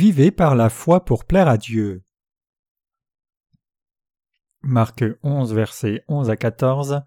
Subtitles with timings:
[0.00, 2.02] Vivez par la foi pour plaire à Dieu.
[4.62, 7.02] Marc 11, versets 11 à 14.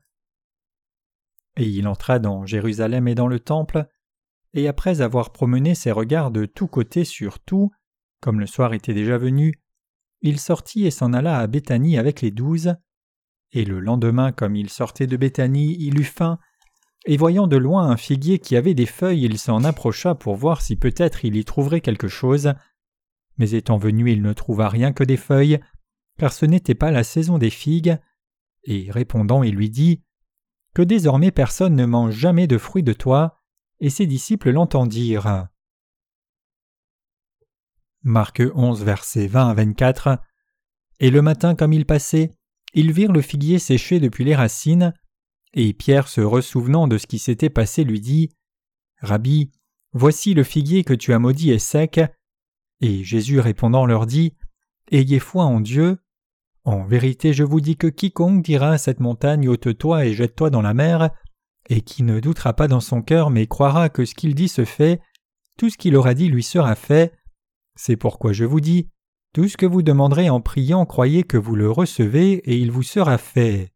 [1.57, 3.87] Et il entra dans Jérusalem et dans le temple,
[4.53, 7.71] et après avoir promené ses regards de tous côtés sur tout,
[8.21, 9.55] comme le soir était déjà venu,
[10.21, 12.75] il sortit et s'en alla à Béthanie avec les douze.
[13.53, 16.37] Et le lendemain, comme il sortait de Béthanie, il eut faim,
[17.07, 20.61] et voyant de loin un figuier qui avait des feuilles, il s'en approcha pour voir
[20.61, 22.53] si peut-être il y trouverait quelque chose.
[23.37, 25.59] Mais étant venu, il ne trouva rien que des feuilles,
[26.17, 27.97] car ce n'était pas la saison des figues.
[28.63, 30.03] Et répondant, il lui dit
[30.73, 33.39] Que désormais personne ne mange jamais de fruits de toi.
[33.79, 35.47] Et ses disciples l'entendirent.
[38.03, 40.19] Marc 11, versets 20 à 24.
[40.99, 42.31] Et le matin, comme ils passaient,
[42.73, 44.93] ils virent le figuier séché depuis les racines,
[45.53, 48.29] et Pierre, se ressouvenant de ce qui s'était passé, lui dit
[49.01, 49.51] Rabbi,
[49.91, 52.01] voici le figuier que tu as maudit est sec.
[52.83, 54.33] Et Jésus répondant leur dit
[54.91, 55.99] Ayez foi en Dieu.
[56.65, 60.61] En vérité, je vous dis que quiconque dira à cette montagne ôte-toi et jette-toi dans
[60.61, 61.09] la mer,
[61.69, 64.65] et qui ne doutera pas dans son cœur, mais croira que ce qu'il dit se
[64.65, 64.99] fait,
[65.57, 67.13] tout ce qu'il aura dit lui sera fait.
[67.77, 68.89] C'est pourquoi je vous dis
[69.33, 72.83] tout ce que vous demanderez en priant, croyez que vous le recevez, et il vous
[72.83, 73.71] sera fait.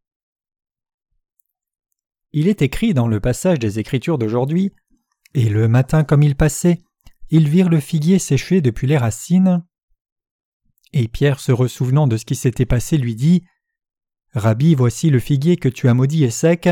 [2.33, 4.73] Il est écrit dans le passage des Écritures d'aujourd'hui
[5.33, 6.81] Et le matin, comme il passait,
[7.30, 9.64] ils virent le figuier séché depuis les racines.
[10.94, 13.44] Et Pierre, se ressouvenant de ce qui s'était passé, lui dit
[14.33, 16.70] Rabbi, voici le figuier que tu as maudit est sec.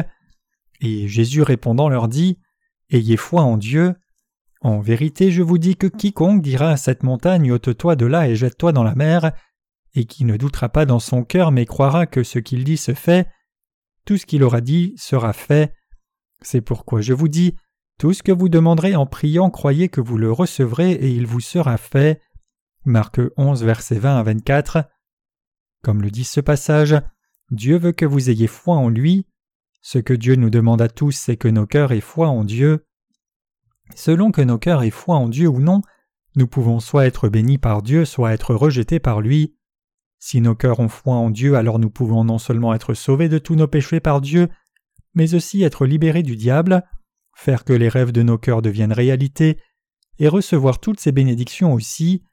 [0.81, 2.39] Et Jésus répondant leur dit
[2.89, 3.95] Ayez foi en Dieu.
[4.61, 8.35] En vérité, je vous dis que quiconque dira à cette montagne ôte-toi de là et
[8.35, 9.31] jette-toi dans la mer,
[9.93, 12.93] et qui ne doutera pas dans son cœur mais croira que ce qu'il dit se
[12.93, 13.27] fait,
[14.05, 15.73] tout ce qu'il aura dit sera fait.
[16.41, 17.55] C'est pourquoi je vous dis,
[17.97, 21.39] tout ce que vous demanderez en priant, croyez que vous le recevrez et il vous
[21.39, 22.21] sera fait.
[22.83, 24.89] Marc 11, versets 20 à 24.
[25.81, 26.95] Comme le dit ce passage,
[27.51, 29.27] Dieu veut que vous ayez foi en lui.
[29.81, 32.85] Ce que Dieu nous demande à tous, c'est que nos cœurs aient foi en Dieu.
[33.95, 35.81] Selon que nos cœurs aient foi en Dieu ou non,
[36.35, 39.55] nous pouvons soit être bénis par Dieu, soit être rejetés par lui.
[40.19, 43.37] Si nos cœurs ont foi en Dieu, alors nous pouvons non seulement être sauvés de
[43.37, 44.49] tous nos péchés par Dieu,
[45.13, 46.83] mais aussi être libérés du diable,
[47.35, 49.59] faire que les rêves de nos cœurs deviennent réalité,
[50.17, 52.23] et recevoir toutes ces bénédictions aussi.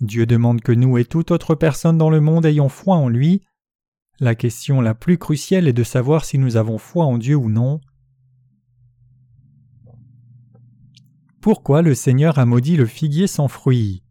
[0.00, 3.42] Dieu demande que nous et toute autre personne dans le monde ayons foi en lui.
[4.20, 7.48] La question la plus cruciale est de savoir si nous avons foi en Dieu ou
[7.48, 7.80] non.
[11.40, 14.04] Pourquoi le Seigneur a maudit le figuier sans fruits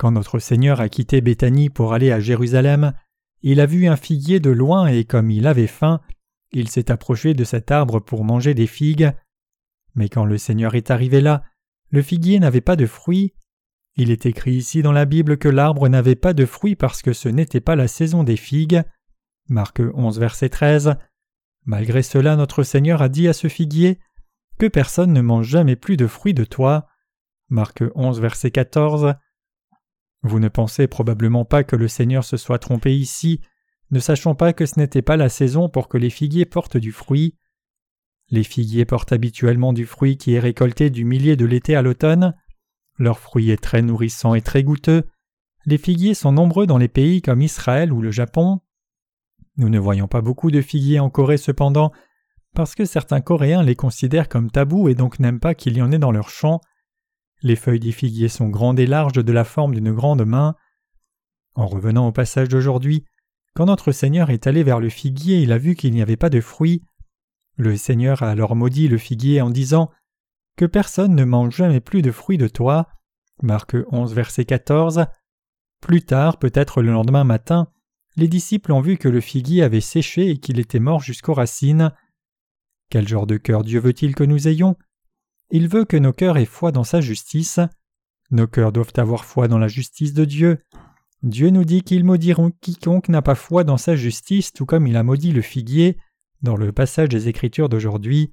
[0.00, 2.94] quand notre Seigneur a quitté Béthanie pour aller à Jérusalem,
[3.42, 6.00] il a vu un figuier de loin et comme il avait faim,
[6.52, 9.12] il s'est approché de cet arbre pour manger des figues.
[9.94, 11.44] Mais quand le Seigneur est arrivé là,
[11.90, 13.34] le figuier n'avait pas de fruits.
[13.96, 17.12] Il est écrit ici dans la Bible que l'arbre n'avait pas de fruits parce que
[17.12, 18.82] ce n'était pas la saison des figues.
[19.48, 20.94] Marc 11, verset 13.
[21.64, 23.98] Malgré cela, notre Seigneur a dit à ce figuier
[24.58, 26.86] Que personne ne mange jamais plus de fruits de toi.
[27.48, 29.14] Marc 11, verset 14.
[30.22, 33.40] Vous ne pensez probablement pas que le Seigneur se soit trompé ici,
[33.90, 36.92] ne sachant pas que ce n'était pas la saison pour que les figuiers portent du
[36.92, 37.36] fruit.
[38.28, 42.34] Les figuiers portent habituellement du fruit qui est récolté du millier de l'été à l'automne.
[42.98, 45.04] Leur fruit est très nourrissant et très goûteux.
[45.66, 48.60] Les figuiers sont nombreux dans les pays comme Israël ou le Japon.
[49.56, 51.92] Nous ne voyons pas beaucoup de figuiers en Corée cependant,
[52.54, 55.92] parce que certains Coréens les considèrent comme tabous et donc n'aiment pas qu'il y en
[55.92, 56.60] ait dans leurs champs.
[57.42, 60.54] Les feuilles des figuiers sont grandes et larges de la forme d'une grande main.
[61.54, 63.04] En revenant au passage d'aujourd'hui,
[63.54, 66.30] quand notre Seigneur est allé vers le figuier, il a vu qu'il n'y avait pas
[66.30, 66.82] de fruits.
[67.56, 69.90] Le Seigneur a alors maudit le figuier en disant
[70.56, 72.88] Que personne ne mange jamais plus de fruits de toi.
[73.42, 75.06] Marc 11, verset 14.
[75.80, 77.68] Plus tard, peut-être le lendemain matin,
[78.16, 81.92] les disciples ont vu que le figuier avait séché et qu'il était mort jusqu'aux racines.
[82.90, 84.76] Quel genre de cœur Dieu veut-il que nous ayons?
[85.50, 87.60] Il veut que nos cœurs aient foi dans sa justice.
[88.30, 90.64] Nos cœurs doivent avoir foi dans la justice de Dieu.
[91.22, 94.96] Dieu nous dit qu'ils maudiront quiconque n'a pas foi dans sa justice, tout comme il
[94.96, 95.98] a maudit le figuier
[96.42, 98.32] dans le passage des Écritures d'aujourd'hui.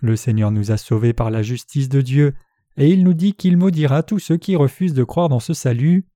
[0.00, 2.34] Le Seigneur nous a sauvés par la justice de Dieu,
[2.76, 6.06] et il nous dit qu'il maudira tous ceux qui refusent de croire dans ce salut.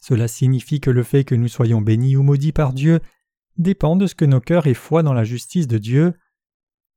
[0.00, 3.00] Cela signifie que le fait que nous soyons bénis ou maudits par Dieu
[3.56, 6.14] dépend de ce que nos cœurs aient foi dans la justice de Dieu.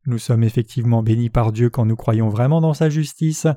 [0.05, 3.47] Nous sommes effectivement bénis par Dieu quand nous croyons vraiment dans sa justice.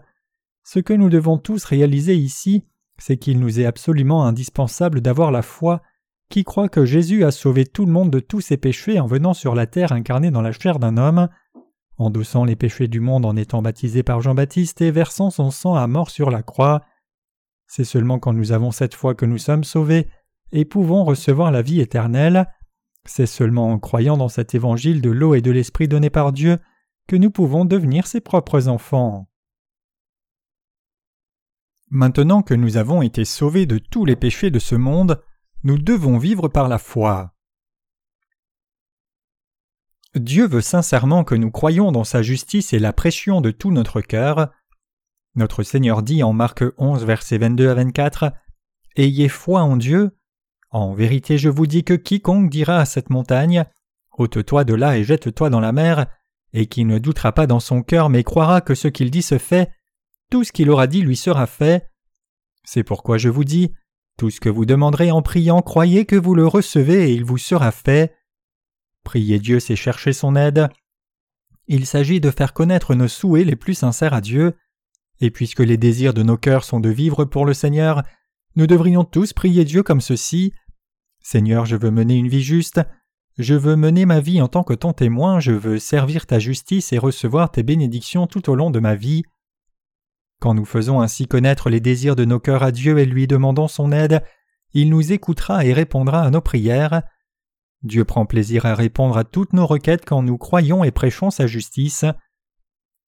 [0.65, 2.65] Ce que nous devons tous réaliser ici,
[2.99, 5.83] c'est qu'il nous est absolument indispensable d'avoir la foi
[6.29, 9.35] qui croit que Jésus a sauvé tout le monde de tous ses péchés en venant
[9.35, 11.29] sur la terre incarné dans la chair d'un homme.
[11.99, 15.87] endossant les péchés du monde en étant baptisé par Jean-Baptiste et versant son sang à
[15.87, 16.85] mort sur la croix.
[17.67, 20.07] C'est seulement quand nous avons cette foi que nous sommes sauvés
[20.53, 22.47] et pouvons recevoir la vie éternelle.
[23.07, 26.59] C'est seulement en croyant dans cet évangile de l'eau et de l'esprit donné par Dieu
[27.07, 29.29] que nous pouvons devenir ses propres enfants.
[31.91, 35.23] Maintenant que nous avons été sauvés de tous les péchés de ce monde,
[35.63, 37.33] nous devons vivre par la foi.
[40.15, 44.01] Dieu veut sincèrement que nous croyions dans sa justice et la pression de tout notre
[44.01, 44.51] cœur.
[45.35, 48.33] Notre Seigneur dit en Marc 11, versets 22 à 24
[48.97, 50.17] Ayez foi en Dieu.
[50.71, 53.65] En vérité, je vous dis que quiconque dira à cette montagne
[54.19, 56.07] ôte-toi de là et jette-toi dans la mer,
[56.53, 59.39] et qui ne doutera pas dans son cœur mais croira que ce qu'il dit se
[59.39, 59.71] fait,
[60.31, 61.91] tout ce qu'il aura dit lui sera fait.
[62.65, 63.73] C'est pourquoi je vous dis,
[64.17, 67.39] tout ce que vous demanderez en priant, croyez que vous le recevez et il vous
[67.39, 68.15] sera fait.
[69.05, 70.69] Prier Dieu, c'est chercher son aide.
[71.69, 74.57] Il s'agit de faire connaître nos souhaits les plus sincères à Dieu,
[75.21, 78.03] et puisque les désirs de nos cœurs sont de vivre pour le Seigneur,
[78.57, 80.53] nous devrions tous prier Dieu comme ceci.
[81.21, 82.81] Seigneur, je veux mener une vie juste,
[83.39, 86.93] je veux mener ma vie en tant que ton témoin, je veux servir ta justice
[86.93, 89.25] et recevoir tes bénédictions tout au long de ma vie.
[90.41, 93.69] Quand nous faisons ainsi connaître les désirs de nos cœurs à Dieu et lui demandons
[93.69, 94.23] son aide,
[94.73, 97.03] il nous écoutera et répondra à nos prières.
[97.83, 101.47] Dieu prend plaisir à répondre à toutes nos requêtes quand nous croyons et prêchons sa
[101.47, 102.05] justice.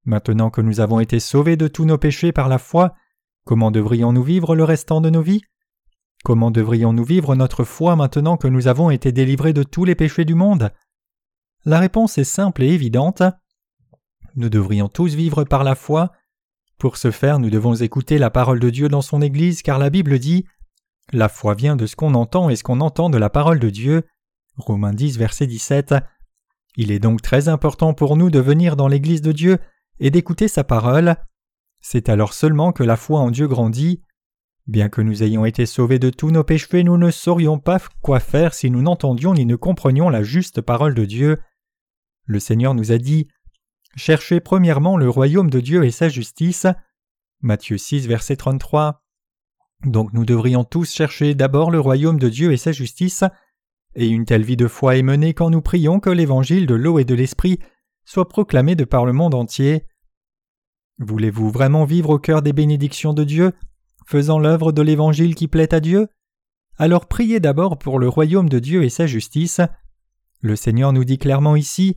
[0.04, 2.94] Maintenant que nous avons été sauvés de tous nos péchés par la foi,
[3.44, 5.42] comment devrions-nous vivre le restant de nos vies?
[6.24, 10.24] Comment devrions-nous vivre notre foi maintenant que nous avons été délivrés de tous les péchés
[10.24, 10.72] du monde?
[11.64, 13.22] La réponse est simple et évidente.
[14.34, 16.12] Nous devrions tous vivre par la foi.
[16.78, 19.90] Pour ce faire, nous devons écouter la parole de Dieu dans son Église, car la
[19.90, 20.44] Bible dit
[21.12, 23.68] La foi vient de ce qu'on entend et ce qu'on entend de la parole de
[23.68, 24.04] Dieu.
[24.56, 25.96] Romains 10, verset 17.
[26.76, 29.58] Il est donc très important pour nous de venir dans l'Église de Dieu
[29.98, 31.16] et d'écouter sa parole.
[31.80, 34.04] C'est alors seulement que la foi en Dieu grandit.
[34.68, 38.20] Bien que nous ayons été sauvés de tous nos péchés, nous ne saurions pas quoi
[38.20, 41.40] faire si nous n'entendions ni ne comprenions la juste parole de Dieu.
[42.26, 43.26] Le Seigneur nous a dit
[43.98, 46.68] Cherchez premièrement le royaume de Dieu et sa justice.
[47.40, 49.02] Matthieu 6, verset 33.
[49.84, 53.24] Donc nous devrions tous chercher d'abord le royaume de Dieu et sa justice,
[53.96, 57.00] et une telle vie de foi est menée quand nous prions que l'évangile de l'eau
[57.00, 57.58] et de l'esprit
[58.04, 59.84] soit proclamé de par le monde entier.
[60.98, 63.52] Voulez-vous vraiment vivre au cœur des bénédictions de Dieu,
[64.06, 66.06] faisant l'œuvre de l'Évangile qui plaît à Dieu?
[66.76, 69.60] Alors priez d'abord pour le royaume de Dieu et sa justice.
[70.40, 71.96] Le Seigneur nous dit clairement ici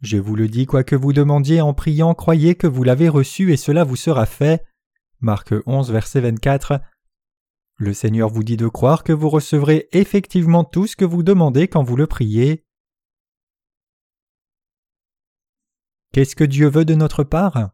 [0.00, 3.52] Je vous le dis, quoi que vous demandiez en priant, croyez que vous l'avez reçu
[3.52, 4.64] et cela vous sera fait.
[5.20, 6.80] Marc 11, verset 24.
[7.78, 11.66] Le Seigneur vous dit de croire que vous recevrez effectivement tout ce que vous demandez
[11.66, 12.64] quand vous le priez.
[16.12, 17.70] Qu'est-ce que Dieu veut de notre part?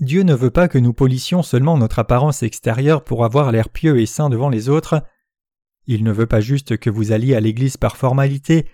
[0.00, 4.00] Dieu ne veut pas que nous polissions seulement notre apparence extérieure pour avoir l'air pieux
[4.00, 5.04] et saint devant les autres.
[5.86, 8.68] Il ne veut pas juste que vous alliez à l'Église par formalité,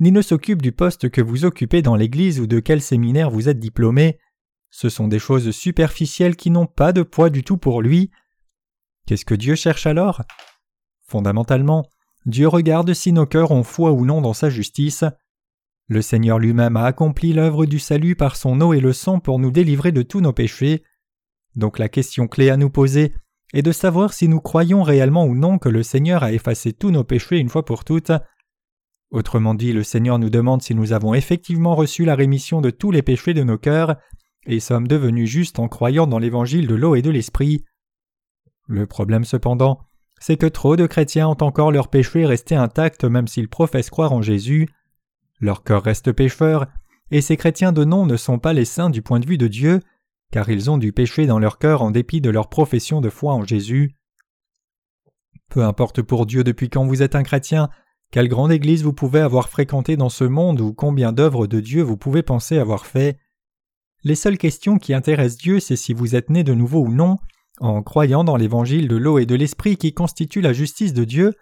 [0.00, 3.48] ni ne s'occupe du poste que vous occupez dans l'Église ou de quel séminaire vous
[3.48, 4.18] êtes diplômé.
[4.70, 8.10] Ce sont des choses superficielles qui n'ont pas de poids du tout pour lui.
[9.06, 10.22] Qu'est-ce que Dieu cherche alors?
[11.06, 11.90] Fondamentalement,
[12.26, 15.04] Dieu regarde si nos cœurs ont foi ou non dans sa justice.
[15.88, 19.38] Le Seigneur lui-même a accompli l'œuvre du salut par son eau et le sang pour
[19.38, 20.82] nous délivrer de tous nos péchés.
[21.54, 23.14] Donc la question clé à nous poser
[23.54, 26.90] est de savoir si nous croyons réellement ou non que le Seigneur a effacé tous
[26.90, 28.10] nos péchés une fois pour toutes.
[29.10, 32.90] Autrement dit, le Seigneur nous demande si nous avons effectivement reçu la rémission de tous
[32.90, 33.96] les péchés de nos cœurs
[34.46, 37.64] et sommes devenus justes en croyant dans l'évangile de l'eau et de l'esprit.
[38.68, 39.80] Le problème cependant,
[40.20, 44.12] c'est que trop de chrétiens ont encore leurs péchés restés intacts même s'ils professent croire
[44.12, 44.68] en Jésus.
[45.40, 46.66] Leur cœur reste pécheur,
[47.10, 49.46] et ces chrétiens de nom ne sont pas les saints du point de vue de
[49.46, 49.80] Dieu,
[50.32, 53.34] car ils ont du péché dans leur cœur en dépit de leur profession de foi
[53.34, 53.94] en Jésus.
[55.48, 57.68] Peu importe pour Dieu depuis quand vous êtes un chrétien,
[58.10, 61.82] quelle grande église vous pouvez avoir fréquenté dans ce monde ou combien d'œuvres de Dieu
[61.82, 63.18] vous pouvez penser avoir fait?
[64.04, 67.18] Les seules questions qui intéressent Dieu, c'est si vous êtes né de nouveau ou non,
[67.58, 71.34] en croyant dans l'évangile de l'eau et de l'esprit qui constitue la justice de Dieu,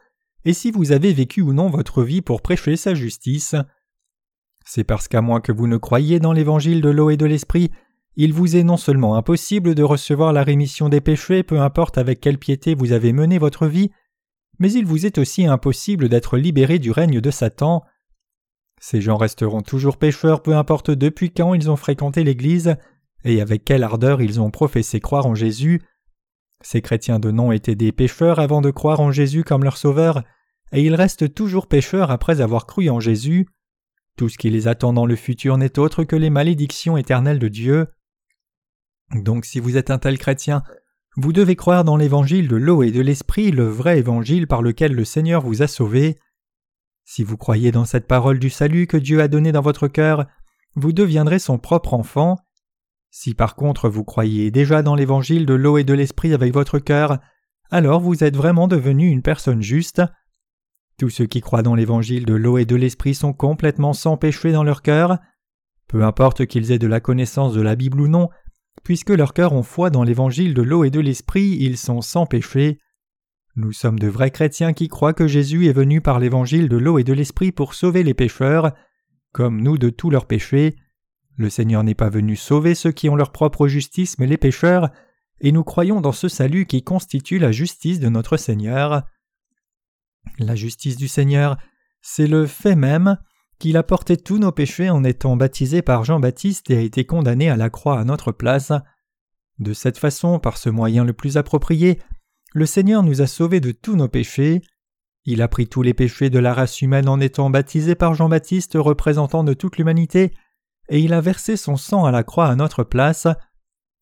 [0.45, 3.55] et si vous avez vécu ou non votre vie pour prêcher sa justice.
[4.65, 7.71] C'est parce qu'à moins que vous ne croyiez dans l'évangile de l'eau et de l'esprit,
[8.17, 12.21] il vous est non seulement impossible de recevoir la rémission des péchés, peu importe avec
[12.21, 13.91] quelle piété vous avez mené votre vie,
[14.59, 17.85] mais il vous est aussi impossible d'être libéré du règne de Satan.
[18.81, 22.77] Ces gens resteront toujours pécheurs, peu importe depuis quand ils ont fréquenté l'Église
[23.25, 25.83] et avec quelle ardeur ils ont professé croire en Jésus.
[26.61, 30.23] Ces chrétiens de nom étaient des pécheurs avant de croire en Jésus comme leur sauveur,
[30.73, 33.49] et ils restent toujours pécheurs après avoir cru en Jésus.
[34.17, 37.49] Tout ce qui les attend dans le futur n'est autre que les malédictions éternelles de
[37.49, 37.89] Dieu.
[39.15, 40.63] Donc si vous êtes un tel chrétien,
[41.17, 44.93] vous devez croire dans l'évangile de l'eau et de l'esprit, le vrai évangile par lequel
[44.93, 46.19] le Seigneur vous a sauvé.
[47.05, 50.27] Si vous croyez dans cette parole du salut que Dieu a donnée dans votre cœur,
[50.75, 52.39] vous deviendrez son propre enfant.
[53.11, 56.81] Si par contre vous croyez déjà dans l'évangile de l'eau et de l'esprit avec votre
[56.81, 57.19] cœur,
[57.71, 60.03] alors vous êtes vraiment devenu une personne juste.
[60.99, 64.51] Tous ceux qui croient dans l'évangile de l'eau et de l'esprit sont complètement sans péché
[64.51, 65.19] dans leur cœur.
[65.87, 68.31] Peu importe qu'ils aient de la connaissance de la Bible ou non,
[68.85, 72.27] puisque leurs cœurs ont foi dans l'évangile de l'eau et de l'esprit, ils sont sans
[72.27, 72.79] péché.
[73.57, 76.99] Nous sommes de vrais chrétiens qui croient que Jésus est venu par l'évangile de l'eau
[76.99, 78.73] et de l'esprit pour sauver les pécheurs,
[79.33, 80.77] comme nous de tous leurs péchés.
[81.37, 84.91] Le Seigneur n'est pas venu sauver ceux qui ont leur propre justice, mais les pécheurs,
[85.41, 89.03] et nous croyons dans ce salut qui constitue la justice de notre Seigneur.
[90.39, 91.57] La justice du Seigneur,
[92.03, 93.19] c'est le fait même
[93.59, 97.51] qu'il a porté tous nos péchés en étant baptisé par Jean-Baptiste et a été condamné
[97.51, 98.73] à la croix à notre place.
[99.59, 102.01] De cette façon, par ce moyen le plus approprié,
[102.53, 104.63] le Seigneur nous a sauvés de tous nos péchés.
[105.25, 108.75] Il a pris tous les péchés de la race humaine en étant baptisé par Jean-Baptiste
[108.77, 110.33] représentant de toute l'humanité,
[110.89, 113.27] et il a versé son sang à la croix à notre place,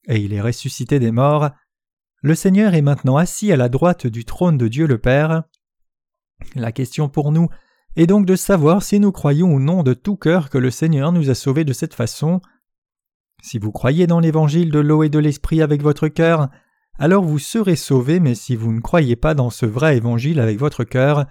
[0.08, 1.50] et il est ressuscité des morts.
[2.22, 5.44] Le Seigneur est maintenant assis à la droite du trône de Dieu le Père.
[6.54, 7.48] La question pour nous
[7.96, 11.12] est donc de savoir si nous croyons ou non de tout cœur que le Seigneur
[11.12, 12.40] nous a sauvés de cette façon.
[13.42, 16.48] Si vous croyez dans l'évangile de l'eau et de l'esprit avec votre cœur,
[16.98, 20.58] alors vous serez sauvés, mais si vous ne croyez pas dans ce vrai évangile avec
[20.58, 21.26] votre cœur,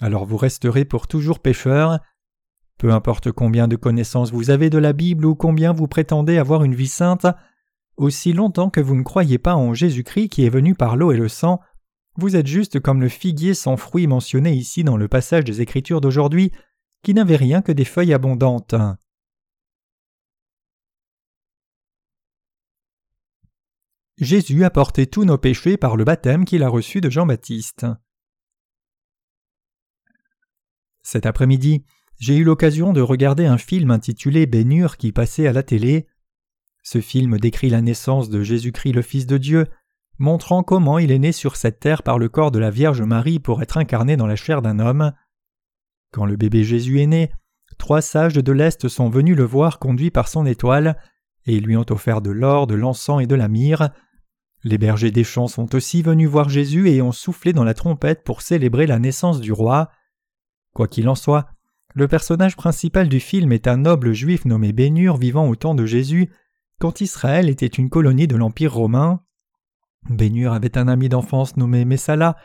[0.00, 2.00] alors vous resterez pour toujours pécheurs.
[2.78, 6.64] Peu importe combien de connaissances vous avez de la Bible ou combien vous prétendez avoir
[6.64, 7.26] une vie sainte,
[7.96, 11.16] aussi longtemps que vous ne croyez pas en Jésus-Christ qui est venu par l'eau et
[11.16, 11.60] le sang,
[12.16, 16.00] vous êtes juste comme le figuier sans fruits mentionné ici dans le passage des Écritures
[16.00, 16.52] d'aujourd'hui,
[17.02, 18.74] qui n'avait rien que des feuilles abondantes.
[24.18, 27.86] Jésus a porté tous nos péchés par le baptême qu'il a reçu de Jean-Baptiste.
[31.02, 31.84] Cet après-midi,
[32.18, 36.06] j'ai eu l'occasion de regarder un film intitulé Bénure qui passait à la télé.
[36.82, 39.66] Ce film décrit la naissance de Jésus-Christ le Fils de Dieu,
[40.18, 43.38] montrant comment il est né sur cette terre par le corps de la Vierge Marie
[43.38, 45.12] pour être incarné dans la chair d'un homme.
[46.12, 47.30] Quand le bébé Jésus est né,
[47.78, 50.96] trois sages de l'Est sont venus le voir conduit par son étoile,
[51.46, 53.90] et lui ont offert de l'or, de l'encens et de la myrrhe.
[54.62, 58.24] Les bergers des champs sont aussi venus voir Jésus et ont soufflé dans la trompette
[58.24, 59.90] pour célébrer la naissance du roi.
[60.72, 61.46] Quoi qu'il en soit,
[61.94, 65.86] le personnage principal du film est un noble juif nommé Bénur vivant au temps de
[65.86, 66.30] Jésus,
[66.80, 69.20] quand Israël était une colonie de l'Empire romain.
[70.10, 72.36] Bénur avait un ami d'enfance nommé Messala,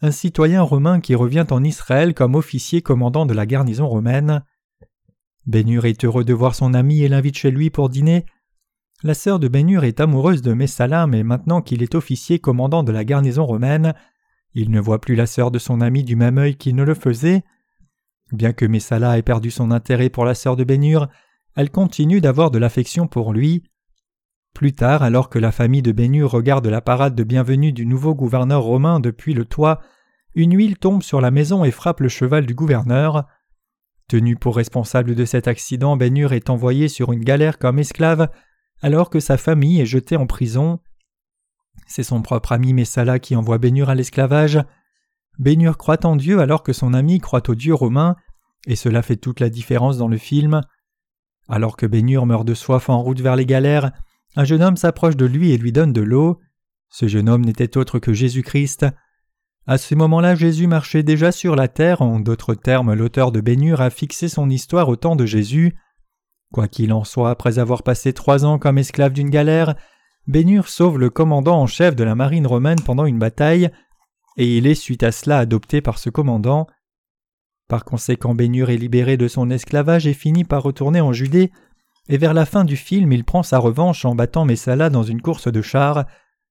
[0.00, 4.44] un citoyen romain qui revient en Israël comme officier commandant de la garnison romaine.
[5.46, 8.26] Bénur est heureux de voir son ami et l'invite chez lui pour dîner.
[9.02, 12.92] La sœur de Bénur est amoureuse de Messala, mais maintenant qu'il est officier commandant de
[12.92, 13.94] la garnison romaine,
[14.54, 16.94] il ne voit plus la sœur de son ami du même œil qu'il ne le
[16.94, 17.44] faisait.
[18.32, 21.08] Bien que Messala ait perdu son intérêt pour la sœur de Bénur,
[21.56, 23.62] elle continue d'avoir de l'affection pour lui.
[24.58, 28.12] Plus tard, alors que la famille de Bénur regarde la parade de bienvenue du nouveau
[28.12, 29.80] gouverneur romain depuis le toit,
[30.34, 33.28] une huile tombe sur la maison et frappe le cheval du gouverneur.
[34.08, 38.30] Tenu pour responsable de cet accident, Bénur est envoyé sur une galère comme esclave,
[38.82, 40.80] alors que sa famille est jetée en prison.
[41.86, 44.58] C'est son propre ami Messala qui envoie Bénur à l'esclavage.
[45.38, 48.16] Bénur croit en Dieu alors que son ami croit au Dieu romain,
[48.66, 50.62] et cela fait toute la différence dans le film.
[51.48, 53.92] Alors que Bénur meurt de soif en route vers les galères,
[54.38, 56.38] un jeune homme s'approche de lui et lui donne de l'eau.
[56.90, 58.86] Ce jeune homme n'était autre que Jésus-Christ.
[59.66, 63.80] À ce moment-là, Jésus marchait déjà sur la terre, en d'autres termes, l'auteur de Bénur
[63.80, 65.74] a fixé son histoire au temps de Jésus.
[66.52, 69.74] Quoi qu'il en soit, après avoir passé trois ans comme esclave d'une galère,
[70.28, 73.70] Bénur sauve le commandant en chef de la marine romaine pendant une bataille,
[74.36, 76.68] et il est suite à cela adopté par ce commandant.
[77.66, 81.50] Par conséquent, Bénur est libéré de son esclavage et finit par retourner en Judée,
[82.08, 85.22] et vers la fin du film il prend sa revanche en battant Messala dans une
[85.22, 86.06] course de chars,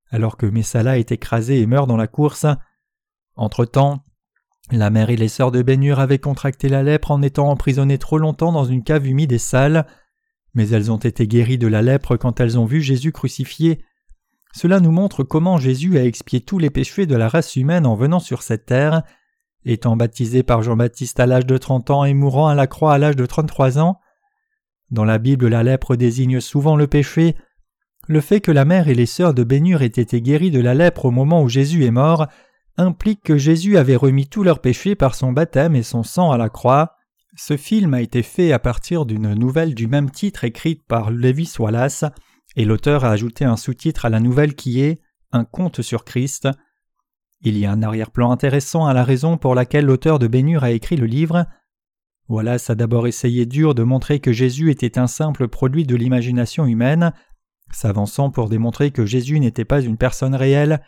[0.10, 2.46] alors que Messala est écrasé et meurt dans la course.
[3.36, 4.04] Entre-temps,
[4.72, 8.18] la mère et les sœurs de Bénur avaient contracté la lèpre en étant emprisonnées trop
[8.18, 9.88] longtemps dans une cave humide et sale,
[10.54, 13.84] mais elles ont été guéries de la lèpre quand elles ont vu Jésus crucifié.
[14.54, 17.96] Cela nous montre comment Jésus a expié tous les péchés de la race humaine en
[17.96, 19.04] venant sur cette terre,
[19.66, 22.98] étant baptisé par Jean-Baptiste à l'âge de trente ans et mourant à la croix à
[22.98, 24.00] l'âge de trente-trois ans.
[24.92, 27.36] Dans la Bible, la lèpre désigne souvent le péché.
[28.08, 30.74] Le fait que la mère et les sœurs de Bénur aient été guéries de la
[30.74, 32.28] lèpre au moment où Jésus est mort
[32.78, 36.38] implique que Jésus avait remis tous leurs péchés par son baptême et son sang à
[36.38, 36.94] la croix.
[37.36, 41.54] Ce film a été fait à partir d'une nouvelle du même titre écrite par Levis
[41.60, 42.06] Wallace,
[42.56, 45.02] et l'auteur a ajouté un sous-titre à la nouvelle qui est
[45.32, 46.48] Un conte sur Christ.
[47.42, 50.72] Il y a un arrière-plan intéressant à la raison pour laquelle l'auteur de Bénur a
[50.72, 51.46] écrit le livre.
[52.30, 56.66] Wallace a d'abord essayé dur de montrer que Jésus était un simple produit de l'imagination
[56.66, 57.14] humaine,
[57.72, 60.82] s'avançant pour démontrer que Jésus n'était pas une personne réelle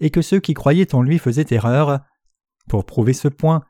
[0.00, 2.00] et que ceux qui croyaient en lui faisaient erreur.
[2.68, 3.62] Pour prouver ce point,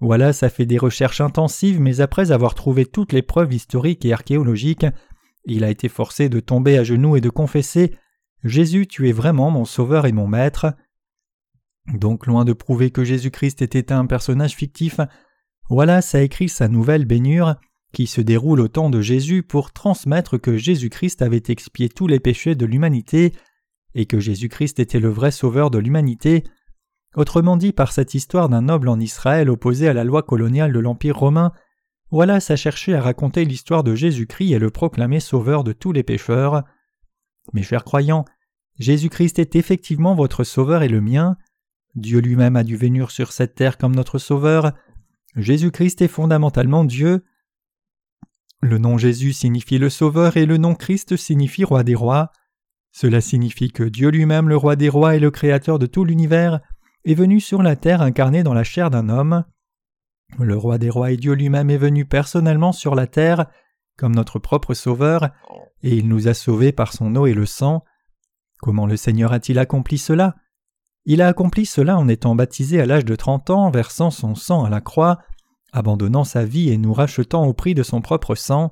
[0.00, 4.12] Wallace a fait des recherches intensives, mais après avoir trouvé toutes les preuves historiques et
[4.12, 4.86] archéologiques,
[5.44, 7.94] il a été forcé de tomber à genoux et de confesser
[8.44, 10.74] Jésus, tu es vraiment mon sauveur et mon maître.
[11.92, 15.00] Donc, loin de prouver que Jésus-Christ était un personnage fictif,
[15.70, 17.56] Wallace a écrit sa nouvelle baignure
[17.92, 22.20] qui se déroule au temps de Jésus pour transmettre que Jésus-Christ avait expié tous les
[22.20, 23.34] péchés de l'humanité
[23.94, 26.44] et que Jésus-Christ était le vrai sauveur de l'humanité,
[27.16, 30.78] autrement dit par cette histoire d'un noble en Israël opposé à la loi coloniale de
[30.78, 31.52] l'Empire romain,
[32.10, 36.02] Wallace a cherché à raconter l'histoire de Jésus-Christ et le proclamer sauveur de tous les
[36.02, 36.64] pécheurs.
[37.52, 38.24] Mes chers croyants,
[38.78, 41.36] Jésus-Christ est effectivement votre sauveur et le mien.
[41.94, 44.72] Dieu lui-même a dû venir sur cette terre comme notre sauveur.
[45.36, 47.24] Jésus-Christ est fondamentalement Dieu.
[48.60, 52.32] Le nom Jésus signifie le Sauveur et le nom Christ signifie Roi des rois.
[52.90, 56.60] Cela signifie que Dieu lui-même, le Roi des rois et le Créateur de tout l'univers,
[57.04, 59.44] est venu sur la terre incarné dans la chair d'un homme.
[60.38, 63.46] Le Roi des rois et Dieu lui-même est venu personnellement sur la terre
[63.96, 65.30] comme notre propre Sauveur,
[65.82, 67.84] et il nous a sauvés par son eau et le sang.
[68.60, 70.36] Comment le Seigneur a-t-il accompli cela?
[71.10, 74.64] Il a accompli cela en étant baptisé à l'âge de trente ans, versant son sang
[74.64, 75.20] à la croix,
[75.72, 78.70] abandonnant sa vie et nous rachetant au prix de son propre sang.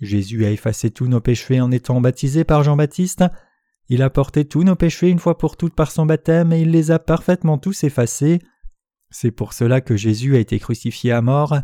[0.00, 3.22] Jésus a effacé tous nos péchés en étant baptisé par Jean-Baptiste.
[3.88, 6.72] Il a porté tous nos péchés une fois pour toutes par son baptême et il
[6.72, 8.40] les a parfaitement tous effacés.
[9.10, 11.56] C'est pour cela que Jésus a été crucifié à mort.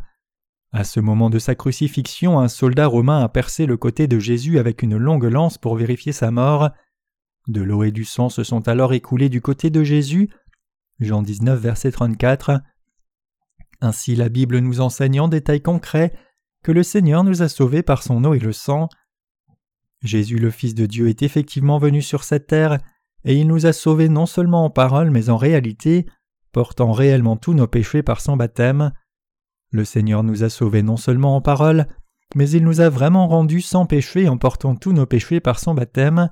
[0.71, 4.61] À ce moment de sa crucifixion, un soldat romain a percé le côté de Jésus
[4.61, 6.71] avec une longue lance pour vérifier sa mort.
[7.49, 10.31] De l'eau et du sang se sont alors écoulés du côté de Jésus.
[11.01, 12.61] Jean 19, verset 34.
[13.81, 16.13] Ainsi la Bible nous enseigne en détail concret
[16.63, 18.89] que le Seigneur nous a sauvés par son eau et le sang.
[20.03, 22.79] Jésus le Fils de Dieu est effectivement venu sur cette terre,
[23.25, 26.07] et il nous a sauvés non seulement en parole mais en réalité,
[26.53, 28.93] portant réellement tous nos péchés par son baptême.
[29.73, 31.87] Le Seigneur nous a sauvés non seulement en parole,
[32.35, 35.75] mais il nous a vraiment rendus sans péché en portant tous nos péchés par son
[35.75, 36.31] baptême,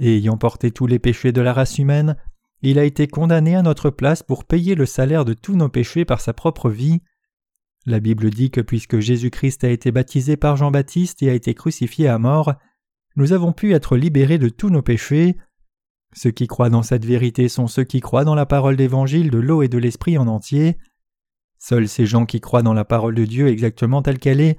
[0.00, 2.16] et ayant porté tous les péchés de la race humaine,
[2.62, 6.04] il a été condamné à notre place pour payer le salaire de tous nos péchés
[6.04, 7.00] par sa propre vie.
[7.86, 12.08] La Bible dit que puisque Jésus-Christ a été baptisé par Jean-Baptiste et a été crucifié
[12.08, 12.54] à mort,
[13.16, 15.36] nous avons pu être libérés de tous nos péchés.
[16.14, 19.38] Ceux qui croient dans cette vérité sont ceux qui croient dans la parole d'évangile de
[19.38, 20.76] l'eau et de l'esprit en entier.
[21.58, 24.58] Seuls ces gens qui croient dans la parole de Dieu exactement telle qu'elle est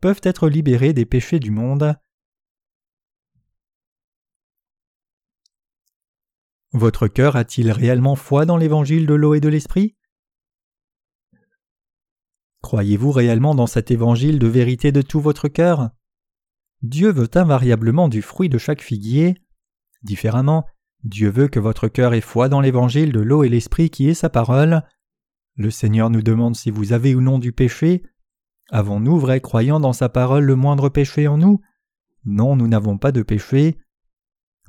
[0.00, 1.94] peuvent être libérés des péchés du monde.
[6.72, 9.96] Votre cœur a-t-il réellement foi dans l'évangile de l'eau et de l'esprit?
[12.62, 15.90] Croyez-vous réellement dans cet évangile de vérité de tout votre cœur?
[16.82, 19.34] Dieu veut invariablement du fruit de chaque figuier.
[20.02, 20.64] Différemment,
[21.02, 24.14] Dieu veut que votre cœur ait foi dans l'évangile de l'eau et l'esprit qui est
[24.14, 24.82] sa parole.
[25.56, 28.04] Le Seigneur nous demande si vous avez ou non du péché.
[28.70, 31.60] Avons-nous, vrai croyant dans sa parole, le moindre péché en nous?
[32.24, 33.78] Non, nous n'avons pas de péché.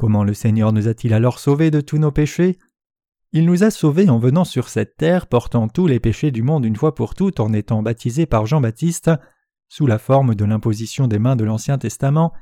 [0.02, 2.58] Comment le Seigneur nous a-t-il alors sauvés de tous nos péchés?
[3.34, 6.66] Il nous a sauvés en venant sur cette terre, portant tous les péchés du monde
[6.66, 9.12] une fois pour toutes en étant baptisé par Jean-Baptiste,
[9.70, 12.34] sous la forme de l'imposition des mains de l'Ancien Testament,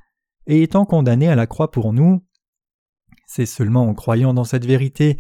[0.48, 2.24] et étant condamné à la croix pour nous.
[3.28, 5.18] C'est seulement en croyant dans cette vérité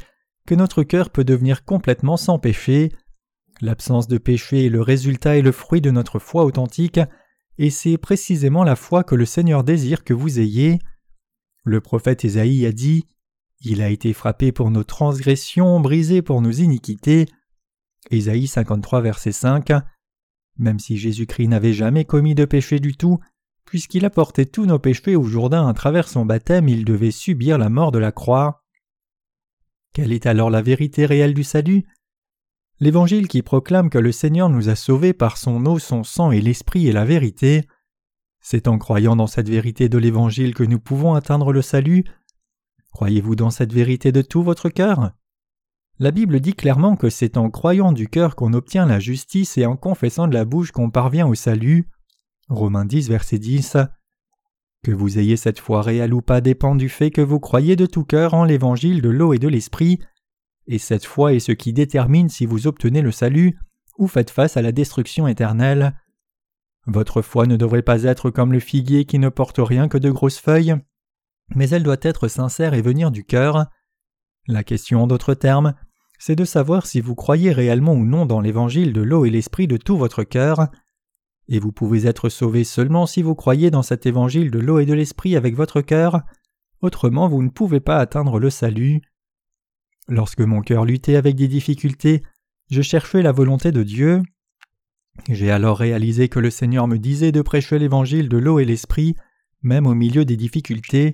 [0.47, 2.93] que notre cœur peut devenir complètement sans péché.
[3.59, 7.01] L'absence de péché est le résultat et le fruit de notre foi authentique,
[7.57, 10.79] et c'est précisément la foi que le Seigneur désire que vous ayez.
[11.63, 13.05] Le prophète Ésaïe a dit
[13.61, 17.27] Il a été frappé pour nos transgressions, brisé pour nos iniquités.
[18.11, 19.71] Ésaïe 53, verset 5.
[20.57, 23.19] Même si Jésus-Christ n'avait jamais commis de péché du tout,
[23.65, 27.57] puisqu'il a porté tous nos péchés au Jourdain à travers son baptême, il devait subir
[27.57, 28.63] la mort de la croix.
[29.93, 31.85] Quelle est alors la vérité réelle du salut?
[32.79, 36.41] L'Évangile qui proclame que le Seigneur nous a sauvés par son eau, son sang et
[36.41, 37.67] l'Esprit est la vérité.
[38.41, 42.05] C'est en croyant dans cette vérité de l'Évangile que nous pouvons atteindre le salut.
[42.91, 45.11] Croyez-vous dans cette vérité de tout votre cœur?
[45.99, 49.65] La Bible dit clairement que c'est en croyant du cœur qu'on obtient la justice et
[49.65, 51.89] en confessant de la bouche qu'on parvient au salut.
[52.47, 53.77] Romains 10, verset 10.
[54.81, 57.85] Que vous ayez cette foi réelle ou pas dépend du fait que vous croyez de
[57.85, 59.99] tout cœur en l'Évangile de l'eau et de l'Esprit,
[60.71, 63.57] et cette foi est ce qui détermine si vous obtenez le salut
[63.97, 65.99] ou faites face à la destruction éternelle.
[66.87, 70.09] Votre foi ne devrait pas être comme le figuier qui ne porte rien que de
[70.09, 70.75] grosses feuilles,
[71.55, 73.67] mais elle doit être sincère et venir du cœur.
[74.47, 75.73] La question, en d'autres termes,
[76.19, 79.67] c'est de savoir si vous croyez réellement ou non dans l'évangile de l'eau et l'esprit
[79.67, 80.67] de tout votre cœur.
[81.47, 84.85] Et vous pouvez être sauvé seulement si vous croyez dans cet évangile de l'eau et
[84.85, 86.21] de l'esprit avec votre cœur,
[86.81, 89.01] autrement vous ne pouvez pas atteindre le salut.
[90.07, 92.23] Lorsque mon cœur luttait avec des difficultés,
[92.69, 94.21] je cherchais la volonté de Dieu.
[95.27, 99.15] J'ai alors réalisé que le Seigneur me disait de prêcher l'évangile de l'eau et l'esprit,
[99.61, 101.13] même au milieu des difficultés.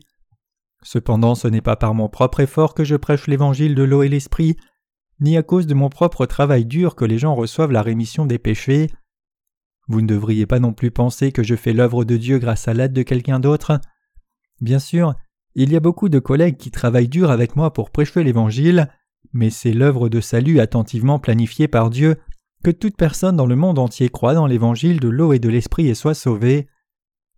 [0.84, 4.10] Cependant ce n'est pas par mon propre effort que je prêche l'évangile de l'eau et
[4.10, 4.56] l'esprit,
[5.20, 8.38] ni à cause de mon propre travail dur que les gens reçoivent la rémission des
[8.38, 8.88] péchés.
[9.88, 12.74] Vous ne devriez pas non plus penser que je fais l'œuvre de Dieu grâce à
[12.74, 13.80] l'aide de quelqu'un d'autre.
[14.62, 15.15] Bien sûr,
[15.56, 18.89] il y a beaucoup de collègues qui travaillent dur avec moi pour prêcher l'Évangile,
[19.34, 22.18] mais c'est l'œuvre de salut attentivement planifiée par Dieu
[22.65, 25.88] que toute personne dans le monde entier croit dans l'Évangile de l'eau et de l'Esprit
[25.88, 26.67] et soit sauvée.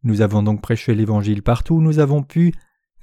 [0.03, 2.53] Nous avons donc prêché l'Évangile partout où nous avons pu,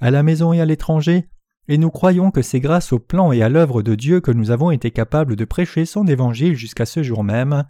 [0.01, 1.29] à la maison et à l'étranger,
[1.67, 4.49] et nous croyons que c'est grâce au plan et à l'œuvre de Dieu que nous
[4.49, 7.63] avons été capables de prêcher son Évangile jusqu'à ce jour même.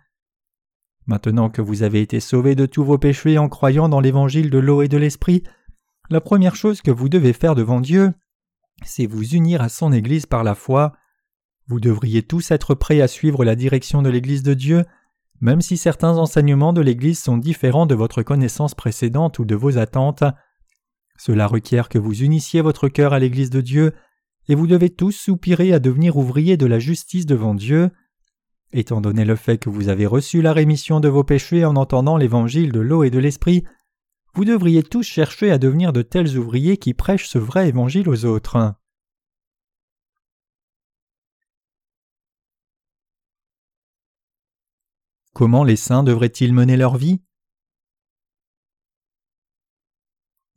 [1.06, 4.58] Maintenant que vous avez été sauvés de tous vos péchés en croyant dans l'évangile de
[4.58, 5.44] l'eau et de l'esprit,
[6.10, 8.14] la première chose que vous devez faire devant Dieu,
[8.86, 10.94] c'est vous unir à son Église par la foi.
[11.68, 14.86] Vous devriez tous être prêts à suivre la direction de l'Église de Dieu,
[15.42, 19.78] même si certains enseignements de l'Église sont différents de votre connaissance précédente ou de vos
[19.78, 20.24] attentes.
[21.18, 23.94] Cela requiert que vous unissiez votre cœur à l'Église de Dieu,
[24.48, 27.90] et vous devez tous soupirer à devenir ouvriers de la justice devant Dieu.
[28.72, 32.18] Étant donné le fait que vous avez reçu la rémission de vos péchés en entendant
[32.18, 33.64] l'évangile de l'eau et de l'esprit,
[34.36, 38.26] vous devriez tous chercher à devenir de tels ouvriers qui prêchent ce vrai évangile aux
[38.26, 38.76] autres.
[45.36, 47.22] Comment les saints devraient-ils mener leur vie?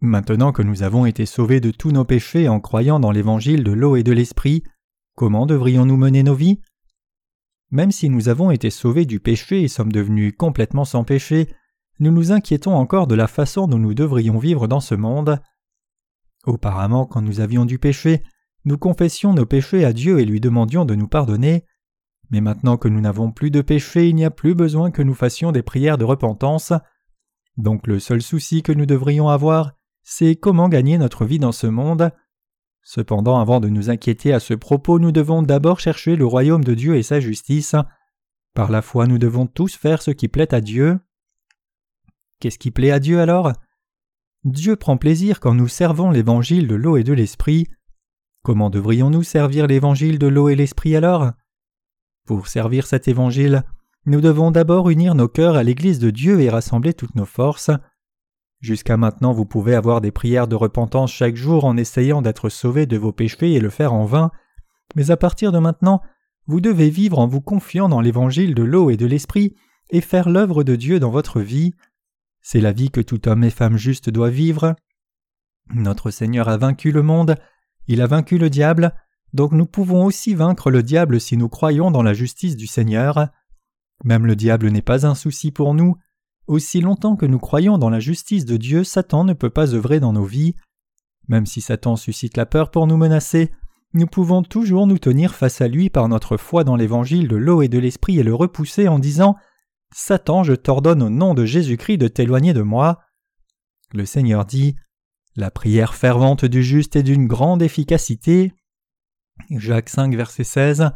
[0.00, 3.72] Maintenant que nous avons été sauvés de tous nos péchés en croyant dans l'évangile de
[3.72, 4.62] l'eau et de l'esprit,
[5.16, 6.60] comment devrions-nous mener nos vies?
[7.72, 11.52] Même si nous avons été sauvés du péché et sommes devenus complètement sans péché,
[11.98, 15.40] nous nous inquiétons encore de la façon dont nous devrions vivre dans ce monde.
[16.46, 18.22] Auparavant, quand nous avions du péché,
[18.64, 21.64] nous confessions nos péchés à Dieu et lui demandions de nous pardonner.
[22.30, 25.14] Mais maintenant que nous n'avons plus de péché, il n'y a plus besoin que nous
[25.14, 26.72] fassions des prières de repentance.
[27.56, 31.66] Donc le seul souci que nous devrions avoir, c'est comment gagner notre vie dans ce
[31.66, 32.10] monde.
[32.82, 36.74] Cependant, avant de nous inquiéter à ce propos, nous devons d'abord chercher le royaume de
[36.74, 37.74] Dieu et sa justice.
[38.54, 40.98] Par la foi, nous devons tous faire ce qui plaît à Dieu.
[42.40, 43.52] Qu'est-ce qui plaît à Dieu alors?
[44.44, 47.66] Dieu prend plaisir quand nous servons l'évangile de l'eau et de l'esprit.
[48.42, 51.32] Comment devrions-nous servir l'évangile de l'eau et l'esprit alors?
[52.28, 53.62] Pour servir cet évangile,
[54.04, 57.70] nous devons d'abord unir nos cœurs à l'Église de Dieu et rassembler toutes nos forces.
[58.60, 62.84] Jusqu'à maintenant vous pouvez avoir des prières de repentance chaque jour en essayant d'être sauvé
[62.84, 64.30] de vos péchés et le faire en vain,
[64.94, 66.02] mais à partir de maintenant,
[66.46, 69.54] vous devez vivre en vous confiant dans l'évangile de l'eau et de l'esprit
[69.88, 71.72] et faire l'œuvre de Dieu dans votre vie.
[72.42, 74.76] C'est la vie que tout homme et femme juste doit vivre.
[75.72, 77.36] Notre Seigneur a vaincu le monde,
[77.86, 78.92] il a vaincu le diable,
[79.32, 83.28] donc nous pouvons aussi vaincre le diable si nous croyons dans la justice du Seigneur.
[84.04, 85.96] Même le diable n'est pas un souci pour nous,
[86.48, 90.00] aussi longtemps que nous croyons dans la justice de Dieu, Satan ne peut pas œuvrer
[90.00, 90.54] dans nos vies.
[91.28, 93.52] Même si Satan suscite la peur pour nous menacer,
[93.92, 97.60] nous pouvons toujours nous tenir face à lui par notre foi dans l'évangile de l'eau
[97.60, 99.36] et de l'esprit et le repousser en disant
[99.92, 103.00] Satan, je t'ordonne au nom de Jésus-Christ de t'éloigner de moi.
[103.92, 104.76] Le Seigneur dit
[105.36, 108.52] La prière fervente du juste est d'une grande efficacité.
[109.50, 110.90] Jacques 5, verset 16.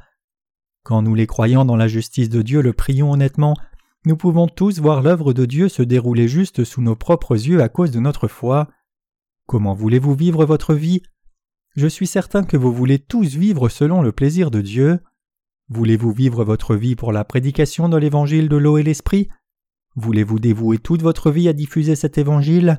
[0.84, 3.56] Quand nous les croyants dans la justice de Dieu le prions honnêtement,
[4.04, 7.68] nous pouvons tous voir l'œuvre de Dieu se dérouler juste sous nos propres yeux à
[7.68, 8.68] cause de notre foi.
[9.46, 11.02] Comment voulez-vous vivre votre vie?
[11.76, 15.00] Je suis certain que vous voulez tous vivre selon le plaisir de Dieu.
[15.68, 19.28] Voulez-vous vivre votre vie pour la prédication de l'évangile de l'eau et l'esprit?
[19.94, 22.78] Voulez-vous dévouer toute votre vie à diffuser cet évangile?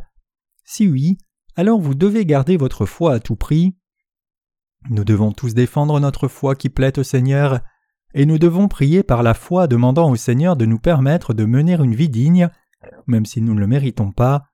[0.65, 1.17] Si oui,
[1.55, 3.75] alors vous devez garder votre foi à tout prix.
[4.89, 7.61] Nous devons tous défendre notre foi qui plaît au Seigneur
[8.13, 11.73] et nous devons prier par la foi demandant au Seigneur de nous permettre de mener
[11.75, 12.49] une vie digne,
[13.07, 14.45] même si nous ne le méritons pas.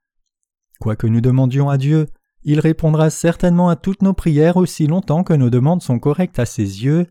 [0.80, 2.08] Quoi que nous demandions à Dieu,
[2.44, 6.46] il répondra certainement à toutes nos prières aussi longtemps que nos demandes sont correctes à
[6.46, 7.08] ses yeux.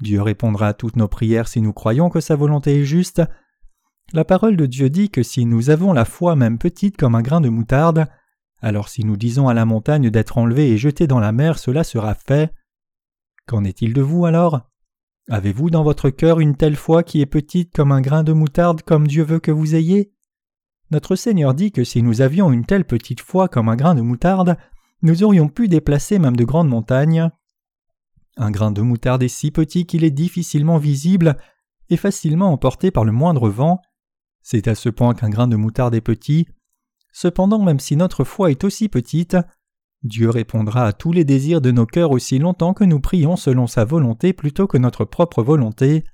[0.00, 3.22] Dieu répondra à toutes nos prières si nous croyons que sa volonté est juste.
[4.12, 7.22] La parole de Dieu dit que si nous avons la foi même petite comme un
[7.22, 8.08] grain de moutarde,
[8.62, 11.82] alors si nous disons à la montagne d'être enlevée et jetée dans la mer, cela
[11.82, 12.54] sera fait.
[13.46, 14.68] Qu'en est-il de vous alors?
[15.28, 18.82] Avez-vous dans votre cœur une telle foi qui est petite comme un grain de moutarde
[18.82, 20.12] comme Dieu veut que vous ayez?
[20.92, 24.00] Notre Seigneur dit que si nous avions une telle petite foi comme un grain de
[24.00, 24.56] moutarde,
[25.02, 27.30] nous aurions pu déplacer même de grandes montagnes.
[28.36, 31.36] Un grain de moutarde est si petit qu'il est difficilement visible
[31.90, 33.82] et facilement emporté par le moindre vent.
[34.42, 36.46] C'est à ce point qu'un grain de moutarde est petit.
[37.12, 39.36] Cependant, même si notre foi est aussi petite,
[40.02, 43.66] Dieu répondra à tous les désirs de nos cœurs aussi longtemps que nous prions selon
[43.66, 46.04] sa volonté plutôt que notre propre volonté.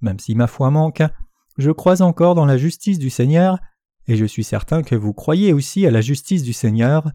[0.00, 1.02] Même si ma foi manque,
[1.58, 3.58] je crois encore dans la justice du Seigneur,
[4.06, 7.10] et je suis certain que vous croyez aussi à la justice du Seigneur.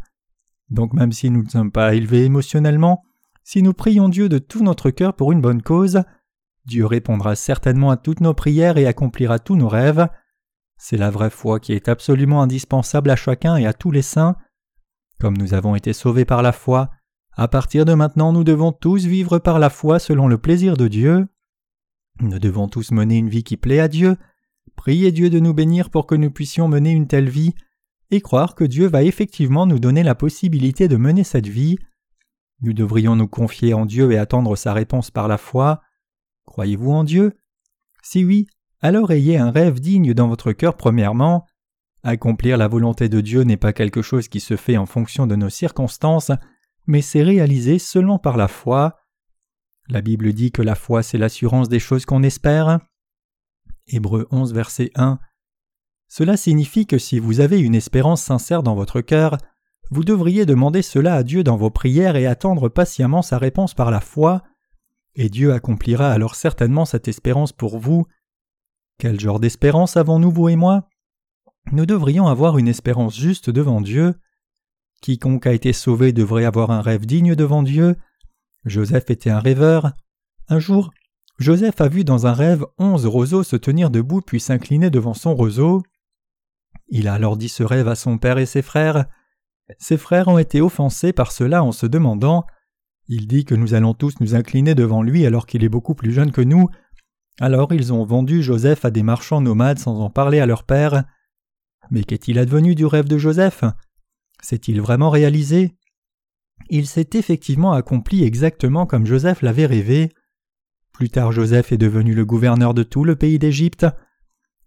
[0.70, 3.04] Donc même si nous ne sommes pas élevés émotionnellement,
[3.44, 6.04] si nous prions Dieu de tout notre cœur pour une bonne cause,
[6.66, 10.08] Dieu répondra certainement à toutes nos prières et accomplira tous nos rêves.
[10.78, 14.36] C'est la vraie foi qui est absolument indispensable à chacun et à tous les saints.
[15.20, 16.92] Comme nous avons été sauvés par la foi,
[17.34, 20.88] à partir de maintenant nous devons tous vivre par la foi selon le plaisir de
[20.88, 21.28] Dieu.
[22.20, 24.18] Nous devons tous mener une vie qui plaît à Dieu,
[24.76, 27.54] prier Dieu de nous bénir pour que nous puissions mener une telle vie,
[28.10, 31.78] et croire que Dieu va effectivement nous donner la possibilité de mener cette vie.
[32.62, 35.82] Nous devrions nous confier en Dieu et attendre sa réponse par la foi.
[36.46, 37.38] Croyez-vous en Dieu?
[38.02, 38.48] Si oui,
[38.82, 41.46] alors ayez un rêve digne dans votre cœur premièrement,
[42.04, 45.36] Accomplir la volonté de Dieu n'est pas quelque chose qui se fait en fonction de
[45.36, 46.32] nos circonstances,
[46.86, 48.98] mais c'est réalisé seulement par la foi.
[49.90, 52.80] La Bible dit que la foi c'est l'assurance des choses qu'on espère.
[53.88, 55.20] Hébreu 11 verset 1.
[56.08, 59.38] Cela signifie que si vous avez une espérance sincère dans votre cœur,
[59.90, 63.92] vous devriez demander cela à Dieu dans vos prières et attendre patiemment sa réponse par
[63.92, 64.44] la foi,
[65.16, 68.08] et Dieu accomplira alors certainement cette espérance pour vous.
[69.00, 70.90] Quel genre d'espérance avons-nous, vous et moi?
[71.72, 74.16] Nous devrions avoir une espérance juste devant Dieu.
[75.02, 77.96] Quiconque a été sauvé devrait avoir un rêve digne devant Dieu.
[78.66, 79.92] Joseph était un rêveur.
[80.50, 80.92] Un jour,
[81.38, 85.36] Joseph a vu dans un rêve onze roseaux se tenir debout puis s'incliner devant son
[85.36, 85.84] roseau.
[86.88, 89.06] Il a alors dit ce rêve à son père et ses frères.
[89.78, 92.46] Ses frères ont été offensés par cela en se demandant
[93.08, 96.12] Il dit que nous allons tous nous incliner devant lui alors qu'il est beaucoup plus
[96.12, 96.70] jeune que nous.
[97.40, 101.04] Alors ils ont vendu Joseph à des marchands nomades sans en parler à leur père.
[101.92, 103.64] Mais qu'est-il advenu du rêve de Joseph?
[104.42, 105.76] S'est-il vraiment réalisé?
[106.70, 110.12] Il s'est effectivement accompli exactement comme Joseph l'avait rêvé.
[110.92, 113.86] Plus tard Joseph est devenu le gouverneur de tout le pays d'Égypte.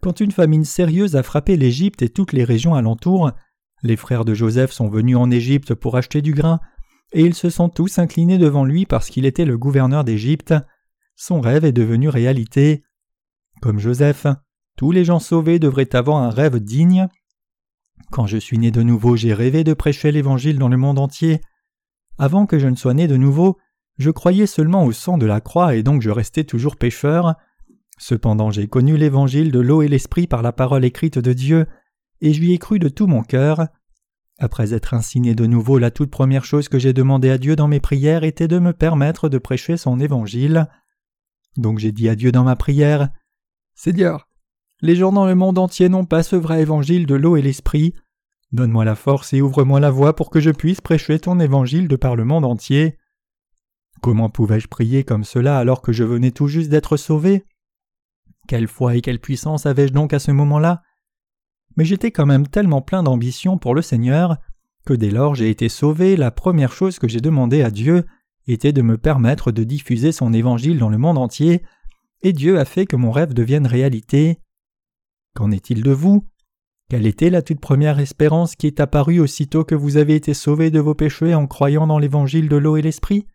[0.01, 3.33] Quand une famine sérieuse a frappé l'Égypte et toutes les régions alentours,
[3.83, 6.61] les frères de Joseph sont venus en Égypte pour acheter du grain,
[7.13, 10.55] et ils se sont tous inclinés devant lui parce qu'il était le gouverneur d'Égypte.
[11.23, 12.83] Son rêve est devenu réalité.
[13.61, 14.27] Comme Joseph,
[14.79, 17.09] tous les gens sauvés devraient avoir un rêve digne.
[18.11, 21.43] Quand je suis né de nouveau, j'ai rêvé de prêcher l'Évangile dans le monde entier.
[22.17, 23.59] Avant que je ne sois né de nouveau,
[23.99, 27.35] je croyais seulement au sang de la croix et donc je restais toujours pécheur.
[27.99, 31.67] Cependant j'ai connu l'Évangile de l'eau et l'Esprit par la parole écrite de Dieu,
[32.23, 33.67] et lui ai cru de tout mon cœur.
[34.39, 37.57] Après être ainsi né de nouveau, la toute première chose que j'ai demandé à Dieu
[37.57, 40.67] dans mes prières était de me permettre de prêcher son Évangile.
[41.57, 43.11] Donc j'ai dit à Dieu dans ma prière.
[43.75, 44.29] Seigneur,
[44.81, 47.95] les gens dans le monde entier n'ont pas ce vrai évangile de l'eau et l'esprit.
[48.53, 51.97] Donne-moi la force et ouvre-moi la voie pour que je puisse prêcher ton évangile de
[51.97, 52.97] par le monde entier.
[54.01, 57.45] Comment pouvais-je prier comme cela alors que je venais tout juste d'être sauvé?
[58.49, 60.83] Quelle foi et quelle puissance avais-je donc à ce moment-là?
[61.77, 64.39] Mais j'étais quand même tellement plein d'ambition pour le Seigneur
[64.87, 68.07] que dès lors j'ai été sauvé, la première chose que j'ai demandé à Dieu
[68.53, 71.63] était de me permettre de diffuser son évangile dans le monde entier,
[72.23, 74.39] et Dieu a fait que mon rêve devienne réalité.
[75.35, 76.27] Qu'en est-il de vous?
[76.89, 80.73] Quelle était la toute première espérance qui est apparue aussitôt que vous avez été sauvés
[80.73, 83.27] de vos péchés en croyant dans l'évangile de l'eau et l'esprit?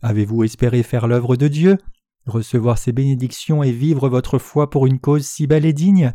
[0.00, 1.78] Avez-vous espéré faire l'œuvre de Dieu,
[2.26, 6.12] recevoir ses bénédictions et vivre votre foi pour une cause si belle et digne?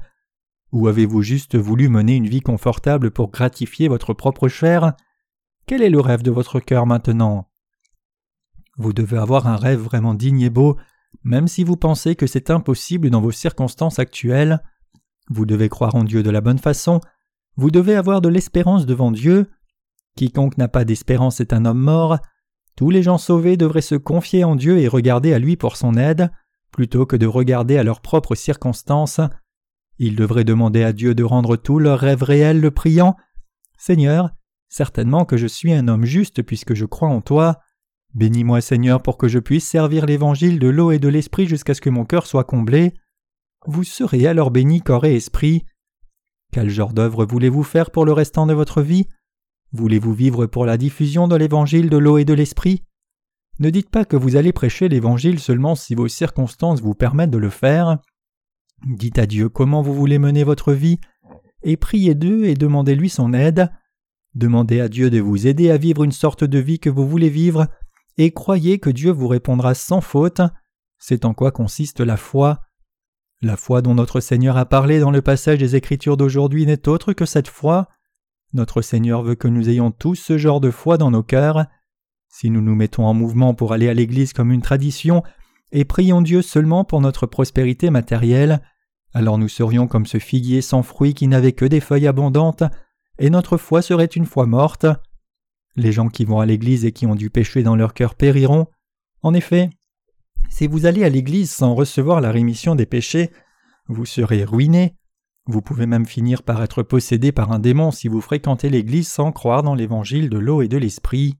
[0.71, 4.93] Ou avez-vous juste voulu mener une vie confortable pour gratifier votre propre chair?
[5.65, 7.48] Quel est le rêve de votre cœur maintenant?
[8.80, 10.78] Vous devez avoir un rêve vraiment digne et beau,
[11.24, 14.63] même si vous pensez que c'est impossible dans vos circonstances actuelles.
[15.30, 17.02] Vous devez croire en Dieu de la bonne façon,
[17.58, 19.50] vous devez avoir de l'espérance devant Dieu.
[20.15, 22.20] Quiconque n'a pas d'espérance est un homme mort.
[22.78, 25.96] Tous les gens sauvés devraient se confier en Dieu et regarder à lui pour son
[25.96, 26.32] aide,
[26.72, 29.20] plutôt que de regarder à leurs propres circonstances.
[29.98, 33.18] Ils devraient demander à Dieu de rendre tous leurs rêves réels le priant.
[33.78, 34.30] Seigneur,
[34.70, 37.60] certainement que je suis un homme juste puisque je crois en toi.
[38.15, 41.82] Bénis-moi Seigneur pour que je puisse servir l'évangile de l'eau et de l'esprit jusqu'à ce
[41.82, 42.93] que mon cœur soit comblé
[43.65, 45.65] vous serez alors béni corps et esprit.
[46.52, 49.08] Quel genre d'œuvre voulez-vous faire pour le restant de votre vie?
[49.72, 52.84] Voulez-vous vivre pour la diffusion de l'évangile de l'eau et de l'esprit?
[53.60, 57.38] Ne dites pas que vous allez prêcher l'évangile seulement si vos circonstances vous permettent de
[57.38, 57.98] le faire.
[58.88, 61.00] Dites à Dieu comment vous voulez mener votre vie,
[61.62, 63.69] et priez d'eux et demandez-lui son aide.
[64.34, 67.30] Demandez à Dieu de vous aider à vivre une sorte de vie que vous voulez
[67.30, 67.67] vivre,
[68.17, 70.41] et croyez que Dieu vous répondra sans faute.
[70.98, 72.62] C'est en quoi consiste la foi.
[73.41, 77.13] La foi dont notre Seigneur a parlé dans le passage des Écritures d'aujourd'hui n'est autre
[77.13, 77.88] que cette foi.
[78.54, 81.65] Notre Seigneur veut que nous ayons tous ce genre de foi dans nos cœurs.
[82.28, 85.24] Si nous nous mettons en mouvement pour aller à l'Église comme une tradition,
[85.72, 88.62] et prions Dieu seulement pour notre prospérité matérielle,
[89.13, 92.63] alors nous serions comme ce figuier sans fruits qui n'avait que des feuilles abondantes,
[93.17, 94.86] et notre foi serait une foi morte.
[95.80, 98.68] Les gens qui vont à l'Église et qui ont du péché dans leur cœur périront.
[99.22, 99.70] En effet,
[100.50, 103.32] si vous allez à l'Église sans recevoir la rémission des péchés,
[103.88, 104.98] vous serez ruiné.
[105.46, 109.32] Vous pouvez même finir par être possédé par un démon si vous fréquentez l'Église sans
[109.32, 111.38] croire dans l'Évangile de l'eau et de l'Esprit.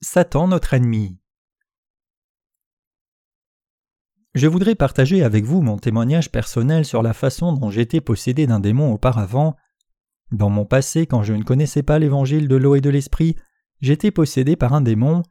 [0.00, 1.21] Satan notre ennemi.
[4.34, 8.60] Je voudrais partager avec vous mon témoignage personnel sur la façon dont j'étais possédé d'un
[8.60, 9.56] démon auparavant.
[10.30, 13.36] Dans mon passé, quand je ne connaissais pas l'évangile de l'eau et de l'esprit,
[13.82, 15.22] j'étais possédé par un démon.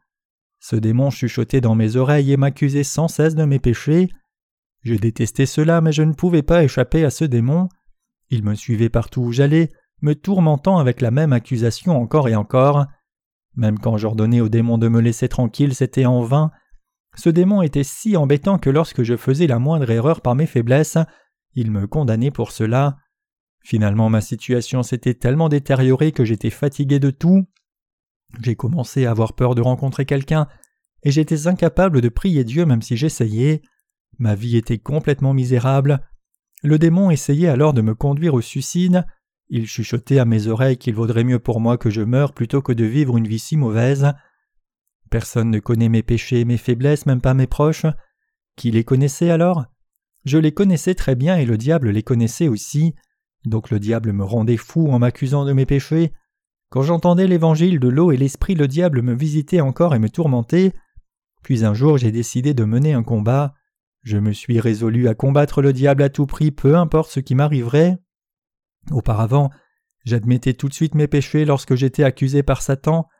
[0.60, 4.08] Ce démon chuchotait dans mes oreilles et m'accusait sans cesse de mes péchés.
[4.82, 7.68] Je détestais cela, mais je ne pouvais pas échapper à ce démon.
[8.30, 12.86] Il me suivait partout où j'allais, me tourmentant avec la même accusation encore et encore.
[13.56, 16.52] Même quand j'ordonnais au démon de me laisser tranquille, c'était en vain.
[17.16, 20.98] Ce démon était si embêtant que lorsque je faisais la moindre erreur par mes faiblesses,
[21.54, 22.96] il me condamnait pour cela.
[23.62, 27.46] Finalement ma situation s'était tellement détériorée que j'étais fatigué de tout.
[28.40, 30.48] J'ai commencé à avoir peur de rencontrer quelqu'un,
[31.02, 33.62] et j'étais incapable de prier Dieu même si j'essayais.
[34.18, 36.00] Ma vie était complètement misérable.
[36.62, 39.04] Le démon essayait alors de me conduire au suicide,
[39.54, 42.72] il chuchotait à mes oreilles qu'il vaudrait mieux pour moi que je meure plutôt que
[42.72, 44.14] de vivre une vie si mauvaise.
[45.12, 47.84] Personne ne connaît mes péchés mes faiblesses, même pas mes proches.
[48.56, 49.66] Qui les connaissait alors?
[50.24, 52.94] Je les connaissais très bien et le diable les connaissait aussi.
[53.44, 56.14] Donc le diable me rendait fou en m'accusant de mes péchés.
[56.70, 60.72] Quand j'entendais l'évangile de l'eau et l'esprit, le diable me visitait encore et me tourmentait.
[61.42, 63.52] Puis un jour j'ai décidé de mener un combat.
[64.04, 67.34] Je me suis résolu à combattre le diable à tout prix, peu importe ce qui
[67.34, 67.98] m'arriverait.
[68.90, 69.50] Auparavant,
[70.06, 73.10] j'admettais tout de suite mes péchés lorsque j'étais accusé par Satan.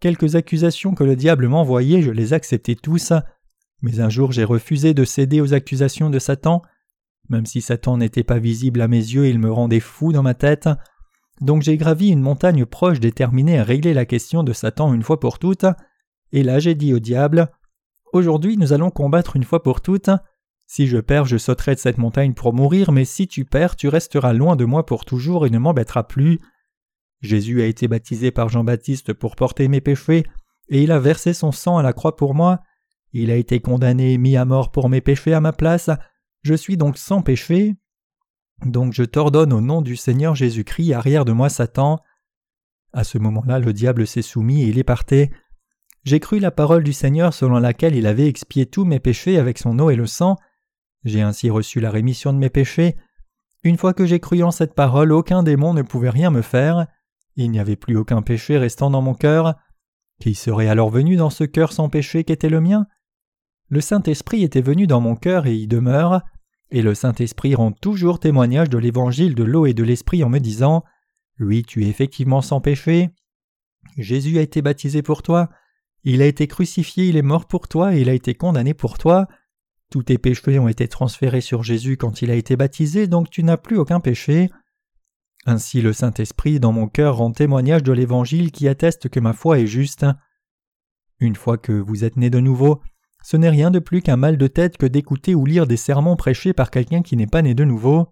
[0.00, 3.12] Quelques accusations que le diable m'envoyait, je les acceptais tous.
[3.82, 6.62] Mais un jour j'ai refusé de céder aux accusations de Satan.
[7.28, 10.34] Même si Satan n'était pas visible à mes yeux, il me rendait fou dans ma
[10.34, 10.68] tête.
[11.40, 15.20] Donc j'ai gravi une montagne proche déterminée à régler la question de Satan une fois
[15.20, 15.66] pour toutes.
[16.32, 17.48] Et là j'ai dit au diable
[18.12, 20.10] Aujourd'hui nous allons combattre une fois pour toutes.
[20.66, 23.88] Si je perds, je sauterai de cette montagne pour mourir, mais si tu perds, tu
[23.88, 26.40] resteras loin de moi pour toujours et ne m'embêteras plus.
[27.20, 30.24] Jésus a été baptisé par Jean-Baptiste pour porter mes péchés,
[30.68, 32.60] et il a versé son sang à la croix pour moi.
[33.12, 35.90] Il a été condamné et mis à mort pour mes péchés à ma place.
[36.42, 37.76] Je suis donc sans péché.
[38.64, 42.00] Donc je t'ordonne au nom du Seigneur Jésus-Christ, arrière de moi Satan.
[42.92, 45.30] À ce moment-là, le diable s'est soumis et il est parti.
[46.04, 49.58] J'ai cru la parole du Seigneur selon laquelle il avait expié tous mes péchés avec
[49.58, 50.36] son eau et le sang,
[51.04, 52.96] j'ai ainsi reçu la rémission de mes péchés.
[53.62, 56.86] Une fois que j'ai cru en cette parole, aucun démon ne pouvait rien me faire.
[57.40, 59.54] Il n'y avait plus aucun péché restant dans mon cœur.
[60.20, 62.86] Qui serait alors venu dans ce cœur sans péché qu'était le mien?
[63.68, 66.22] Le Saint-Esprit était venu dans mon cœur et y demeure,
[66.72, 70.40] et le Saint-Esprit rend toujours témoignage de l'évangile de l'eau et de l'Esprit en me
[70.40, 70.82] disant
[71.38, 73.10] Oui, tu es effectivement sans péché.
[73.96, 75.48] Jésus a été baptisé pour toi,
[76.02, 78.98] il a été crucifié, il est mort pour toi et il a été condamné pour
[78.98, 79.28] toi.
[79.92, 83.44] Tous tes péchés ont été transférés sur Jésus quand il a été baptisé, donc tu
[83.44, 84.50] n'as plus aucun péché.
[85.50, 89.60] Ainsi le Saint-Esprit dans mon cœur rend témoignage de l'Évangile qui atteste que ma foi
[89.60, 90.04] est juste.
[91.20, 92.82] Une fois que vous êtes né de nouveau,
[93.22, 96.16] ce n'est rien de plus qu'un mal de tête que d'écouter ou lire des sermons
[96.16, 98.08] prêchés par quelqu'un qui n'est pas né de nouveau.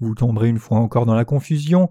[0.00, 1.90] Vous tomberez une fois encore dans la confusion.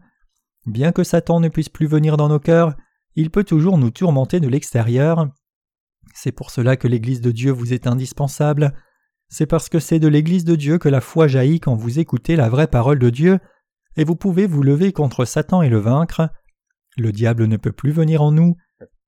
[0.65, 2.75] Bien que Satan ne puisse plus venir dans nos cœurs,
[3.13, 5.29] il peut toujours nous tourmenter de l'extérieur.
[6.15, 8.73] C'est pour cela que l'Église de Dieu vous est indispensable
[9.33, 12.35] c'est parce que c'est de l'Église de Dieu que la foi jaillit quand vous écoutez
[12.35, 13.39] la vraie parole de Dieu,
[13.97, 16.29] et vous pouvez vous lever contre Satan et le vaincre.
[16.97, 18.55] Le diable ne peut plus venir en nous.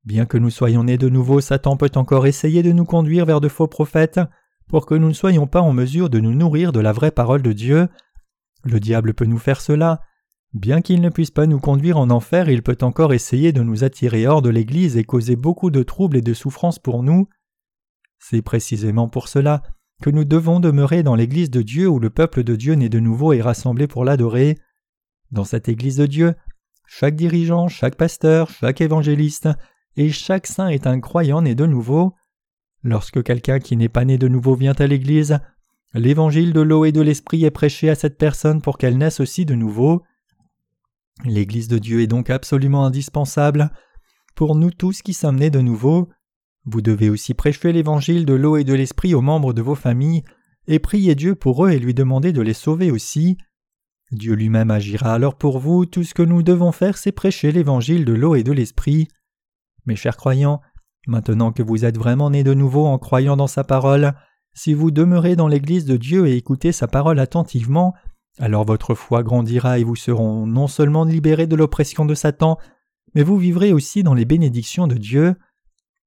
[0.04, 3.42] Bien que nous soyons nés de nouveau, Satan peut encore essayer de nous conduire vers
[3.42, 4.20] de faux prophètes,
[4.68, 7.42] pour que nous ne soyons pas en mesure de nous nourrir de la vraie parole
[7.42, 7.88] de Dieu.
[8.64, 10.02] Le diable peut nous faire cela.
[10.54, 13.84] Bien qu'il ne puisse pas nous conduire en enfer, il peut encore essayer de nous
[13.84, 17.28] attirer hors de l'Église et causer beaucoup de troubles et de souffrances pour nous.
[18.20, 19.62] C'est précisément pour cela
[20.02, 23.00] que nous devons demeurer dans l'Église de Dieu où le peuple de Dieu né de
[23.00, 24.58] nouveau est rassemblé pour l'adorer.
[25.36, 26.34] Dans cette Église de Dieu,
[26.88, 29.50] chaque dirigeant, chaque pasteur, chaque évangéliste
[29.98, 32.14] et chaque saint est un croyant né de nouveau.
[32.84, 35.40] Lorsque quelqu'un qui n'est pas né de nouveau vient à l'Église,
[35.94, 39.46] l'évangile de l'eau et de l'esprit est prêché à cette personne pour qu'elle naisse aussi
[39.46, 40.04] de nouveau.
[41.26, 43.72] L'Église de Dieu est donc absolument indispensable
[44.36, 46.08] pour nous tous qui sommes nés de nouveau.
[46.64, 50.24] Vous devez aussi prêcher l'évangile de l'eau et de l'esprit aux membres de vos familles
[50.68, 53.38] et prier Dieu pour eux et lui demander de les sauver aussi.
[54.12, 58.06] Dieu lui-même agira alors pour vous, tout ce que nous devons faire c'est prêcher l'évangile
[58.06, 59.08] de l'eau et de l'esprit.
[59.86, 60.62] Mes chers croyants,
[61.08, 64.14] maintenant que vous êtes vraiment nés de nouveau en croyant dans sa parole,
[64.54, 67.94] si vous demeurez dans l'Église de Dieu et écoutez sa parole attentivement,
[68.40, 72.58] alors votre foi grandira et vous serez non seulement libérés de l'oppression de Satan,
[73.14, 75.36] mais vous vivrez aussi dans les bénédictions de Dieu.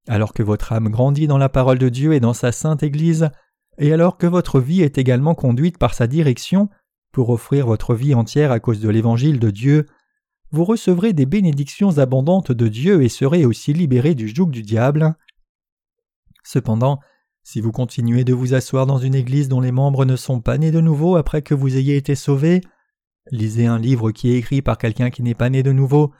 [0.08, 3.30] Alors que votre âme grandit dans la parole de Dieu et dans sa sainte Église,
[3.78, 6.68] et alors que votre vie est également conduite par sa direction,
[7.12, 9.86] pour offrir votre vie entière à cause de l'Évangile de Dieu,
[10.50, 15.14] vous recevrez des bénédictions abondantes de Dieu et serez aussi libérés du joug du diable.
[16.42, 17.00] Cependant,
[17.42, 20.58] si vous continuez de vous asseoir dans une église dont les membres ne sont pas
[20.58, 22.60] nés de nouveau après que vous ayez été sauvés,
[23.30, 26.12] lisez un livre qui est écrit par quelqu'un qui n'est pas né de nouveau,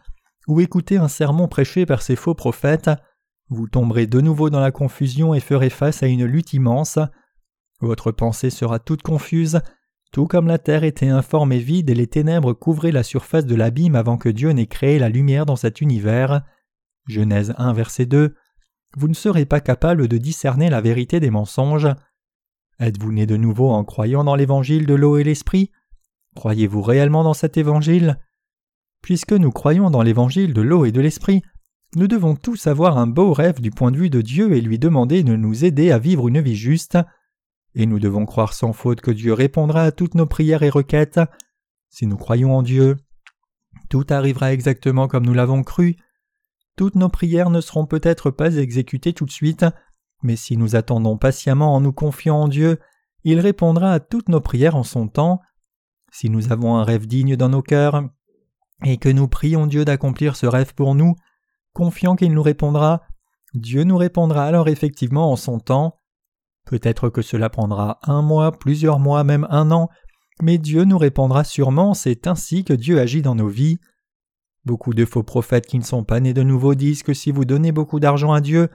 [0.47, 2.91] ou écoutez un sermon prêché par ces faux prophètes,
[3.51, 6.99] vous tomberez de nouveau dans la confusion et ferez face à une lutte immense.
[7.80, 9.61] Votre pensée sera toute confuse,
[10.13, 13.55] tout comme la terre était informe et vide et les ténèbres couvraient la surface de
[13.55, 16.43] l'abîme avant que Dieu n'ait créé la lumière dans cet univers.
[17.07, 18.35] Genèse 1 verset 2
[18.97, 21.89] vous ne serez pas capable de discerner la vérité des mensonges.
[22.81, 25.71] Êtes-vous né de nouveau en croyant dans l'évangile de l'eau et l'esprit?
[26.37, 28.19] Croyez-vous réellement dans cet évangile?
[29.03, 31.43] Puisque nous croyons dans l'évangile de l'eau et de l'esprit,
[31.97, 34.79] nous devons tous avoir un beau rêve du point de vue de Dieu et lui
[34.79, 36.99] demander de nous aider à vivre une vie juste.
[37.79, 41.20] Et nous devons croire sans faute que Dieu répondra à toutes nos prières et requêtes.
[41.89, 42.97] Si nous croyons en Dieu,
[43.89, 45.97] tout arrivera exactement comme nous l'avons cru.
[46.74, 49.64] Toutes nos prières ne seront peut-être pas exécutées tout de suite,
[50.24, 52.81] mais si nous attendons patiemment en nous confiant en Dieu,
[53.22, 55.41] il répondra à toutes nos prières en son temps.
[56.11, 58.03] Si nous avons un rêve digne dans nos cœurs,
[58.85, 61.14] et que nous prions Dieu d'accomplir ce rêve pour nous,
[61.74, 63.03] confiant qu'il nous répondra,
[63.55, 65.98] Dieu nous répondra alors effectivement en son temps.
[66.69, 69.89] Peut-être que cela prendra un mois, plusieurs mois, même un an,
[70.43, 73.79] mais Dieu nous répondra sûrement, c'est ainsi que Dieu agit dans nos vies.
[74.66, 77.47] Beaucoup de faux prophètes qui ne sont pas nés de nouveau disent que si vous
[77.47, 78.69] donnez beaucoup d'argent à Dieu,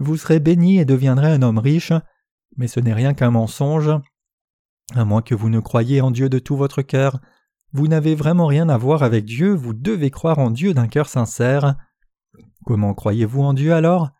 [0.00, 1.92] vous serez béni et deviendrez un homme riche,
[2.56, 3.92] mais ce n'est rien qu'un mensonge.
[4.96, 7.20] À moins que vous ne croyiez en Dieu de tout votre cœur,
[7.72, 11.08] vous n'avez vraiment rien à voir avec Dieu, vous devez croire en Dieu d'un cœur
[11.08, 11.76] sincère.
[12.64, 14.10] Comment croyez-vous en Dieu alors?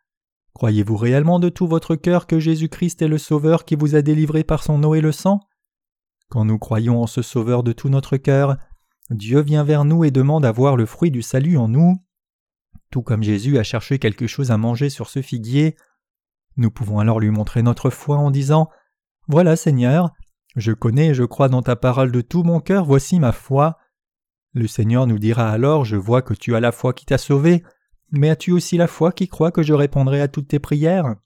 [0.56, 4.42] Croyez-vous réellement de tout votre cœur que Jésus-Christ est le Sauveur qui vous a délivré
[4.42, 5.40] par son eau et le sang?
[6.30, 8.56] Quand nous croyons en ce Sauveur de tout notre cœur,
[9.10, 12.02] Dieu vient vers nous et demande à voir le fruit du salut en nous.
[12.90, 15.76] Tout comme Jésus a cherché quelque chose à manger sur ce figuier,
[16.56, 18.70] nous pouvons alors lui montrer notre foi en disant
[19.28, 20.14] Voilà Seigneur,
[20.56, 23.76] je connais et je crois dans ta parole de tout mon cœur, voici ma foi.
[24.54, 27.62] Le Seigneur nous dira alors Je vois que tu as la foi qui t'a sauvé,
[28.10, 31.16] mais as-tu aussi la foi qui croit que je répondrai à toutes tes prières?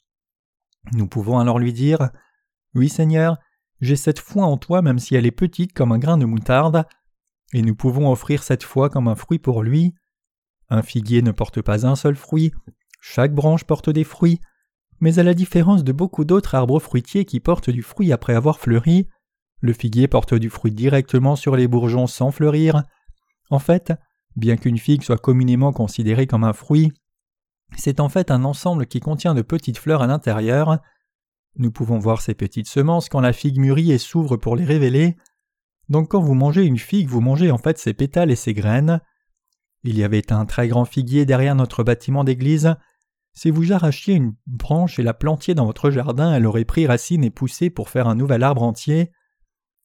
[0.93, 2.11] Nous pouvons alors lui dire
[2.75, 3.39] Oui Seigneur,
[3.81, 6.85] j'ai cette foi en toi même si elle est petite comme un grain de moutarde,
[7.53, 9.95] et nous pouvons offrir cette foi comme un fruit pour lui.
[10.69, 12.53] Un figuier ne porte pas un seul fruit,
[13.01, 14.41] chaque branche porte des fruits,
[15.01, 18.59] mais à la différence de beaucoup d'autres arbres fruitiers qui portent du fruit après avoir
[18.59, 19.09] fleuri,
[19.61, 22.85] le figuier porte du fruit directement sur les bourgeons sans fleurir.
[23.51, 23.93] En fait,
[24.37, 26.93] bien qu'une figue soit communément considérée comme un fruit,
[27.77, 30.79] c'est en fait un ensemble qui contient de petites fleurs à l'intérieur.
[31.57, 35.17] Nous pouvons voir ces petites semences quand la figue mûrit et s'ouvre pour les révéler.
[35.89, 39.01] Donc quand vous mangez une figue, vous mangez en fait ses pétales et ses graines.
[39.83, 42.77] Il y avait un très grand figuier derrière notre bâtiment d'église.
[43.33, 47.25] Si vous arrachiez une branche et la plantiez dans votre jardin, elle aurait pris racine
[47.25, 49.11] et poussé pour faire un nouvel arbre entier.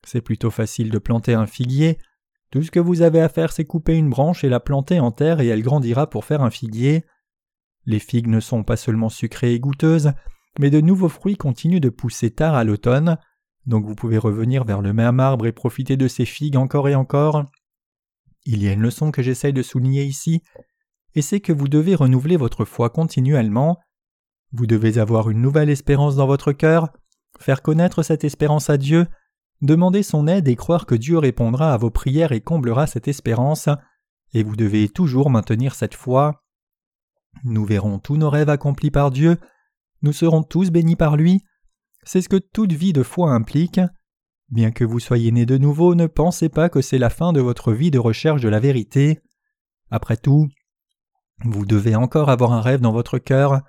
[0.06, 1.98] C'est plutôt facile de planter un figuier.
[2.52, 5.12] Tout ce que vous avez à faire, c'est couper une branche et la planter en
[5.12, 7.06] terre et elle grandira pour faire un figuier.
[7.86, 10.14] Les figues ne sont pas seulement sucrées et goûteuses,
[10.60, 13.18] mais de nouveaux fruits continuent de pousser tard à l'automne.
[13.66, 16.96] Donc vous pouvez revenir vers le même arbre et profiter de ces figues encore et
[16.96, 17.46] encore.
[18.46, 20.44] Il y a une leçon que j'essaye de souligner ici,
[21.16, 23.80] et c'est que vous devez renouveler votre foi continuellement.
[24.52, 26.90] Vous devez avoir une nouvelle espérance dans votre cœur,
[27.40, 29.08] faire connaître cette espérance à Dieu,
[29.62, 33.70] demander son aide et croire que Dieu répondra à vos prières et comblera cette espérance,
[34.34, 36.44] et vous devez toujours maintenir cette foi.
[37.44, 39.38] Nous verrons tous nos rêves accomplis par Dieu,
[40.02, 41.44] nous serons tous bénis par lui,
[42.04, 43.82] c'est ce que toute vie de foi implique.
[44.50, 47.42] Bien que vous soyez né de nouveau, ne pensez pas que c'est la fin de
[47.42, 49.22] votre vie de recherche de la vérité.
[49.90, 50.48] Après tout,
[51.44, 53.62] vous devez encore avoir un rêve dans votre cœur.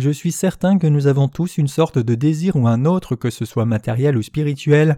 [0.00, 3.28] Je suis certain que nous avons tous une sorte de désir ou un autre, que
[3.28, 4.96] ce soit matériel ou spirituel,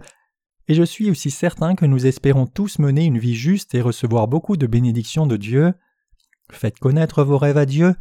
[0.69, 4.29] et je suis aussi certain que nous espérons tous mener une vie juste et recevoir
[4.29, 5.73] beaucoup de bénédictions de Dieu.
[6.49, 7.95] Faites connaître vos rêves à Dieu,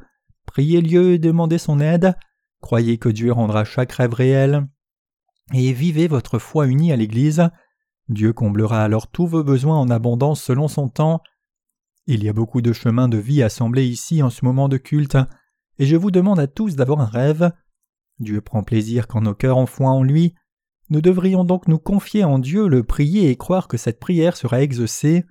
[0.46, 2.14] priez Dieu et demandez son aide,
[2.60, 4.68] croyez que Dieu rendra chaque rêve réel,
[5.52, 7.50] et vivez votre foi unie à l'Église.
[8.10, 11.20] Dieu comblera alors tous vos besoins en abondance selon son temps.
[12.06, 15.18] Il y a beaucoup de chemins de vie assemblés ici en ce moment de culte,
[15.82, 17.50] et je vous demande à tous d'avoir un rêve.
[18.20, 20.32] Dieu prend plaisir quand nos cœurs ont foi en lui.
[20.90, 24.62] Nous devrions donc nous confier en Dieu, le prier et croire que cette prière sera
[24.62, 25.24] exaucée.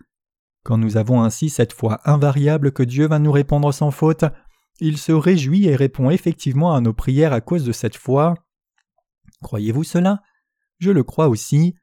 [0.66, 4.26] Quand nous avons ainsi cette foi invariable que Dieu va nous répondre sans faute,
[4.82, 8.34] il se réjouit et répond effectivement à nos prières à cause de cette foi.
[9.41, 10.22] Croyez-vous cela?
[10.80, 11.76] Je le crois aussi.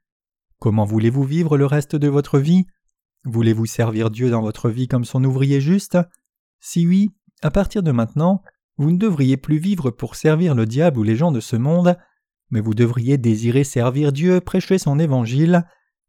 [0.59, 2.67] Comment voulez-vous vivre le reste de votre vie?
[3.23, 5.97] Voulez-vous servir Dieu dans votre vie comme son ouvrier juste?
[6.59, 7.09] Si oui,
[7.41, 8.43] à partir de maintenant,
[8.79, 11.97] vous ne devriez plus vivre pour servir le diable ou les gens de ce monde,
[12.49, 15.65] mais vous devriez désirer servir Dieu, prêcher son évangile,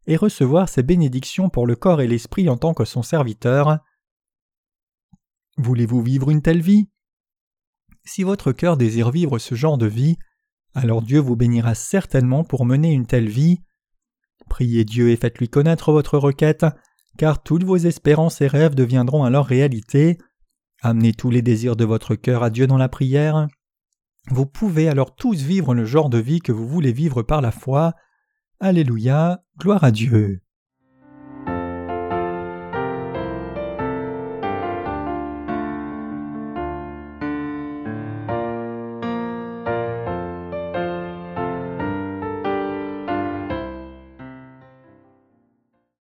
[0.07, 3.79] et recevoir ses bénédictions pour le corps et l'esprit en tant que son serviteur.
[5.57, 6.89] Voulez-vous vivre une telle vie?
[8.05, 10.17] Si votre cœur désire vivre ce genre de vie,
[10.73, 13.59] alors Dieu vous bénira certainement pour mener une telle vie.
[14.49, 16.65] Priez Dieu et faites-lui connaître votre requête,
[17.17, 20.17] car toutes vos espérances et rêves deviendront alors réalité.
[20.83, 23.47] Amenez tous les désirs de votre cœur à Dieu dans la prière.
[24.29, 27.51] Vous pouvez alors tous vivre le genre de vie que vous voulez vivre par la
[27.51, 27.93] foi.
[28.59, 30.41] Alléluia, gloire à Dieu.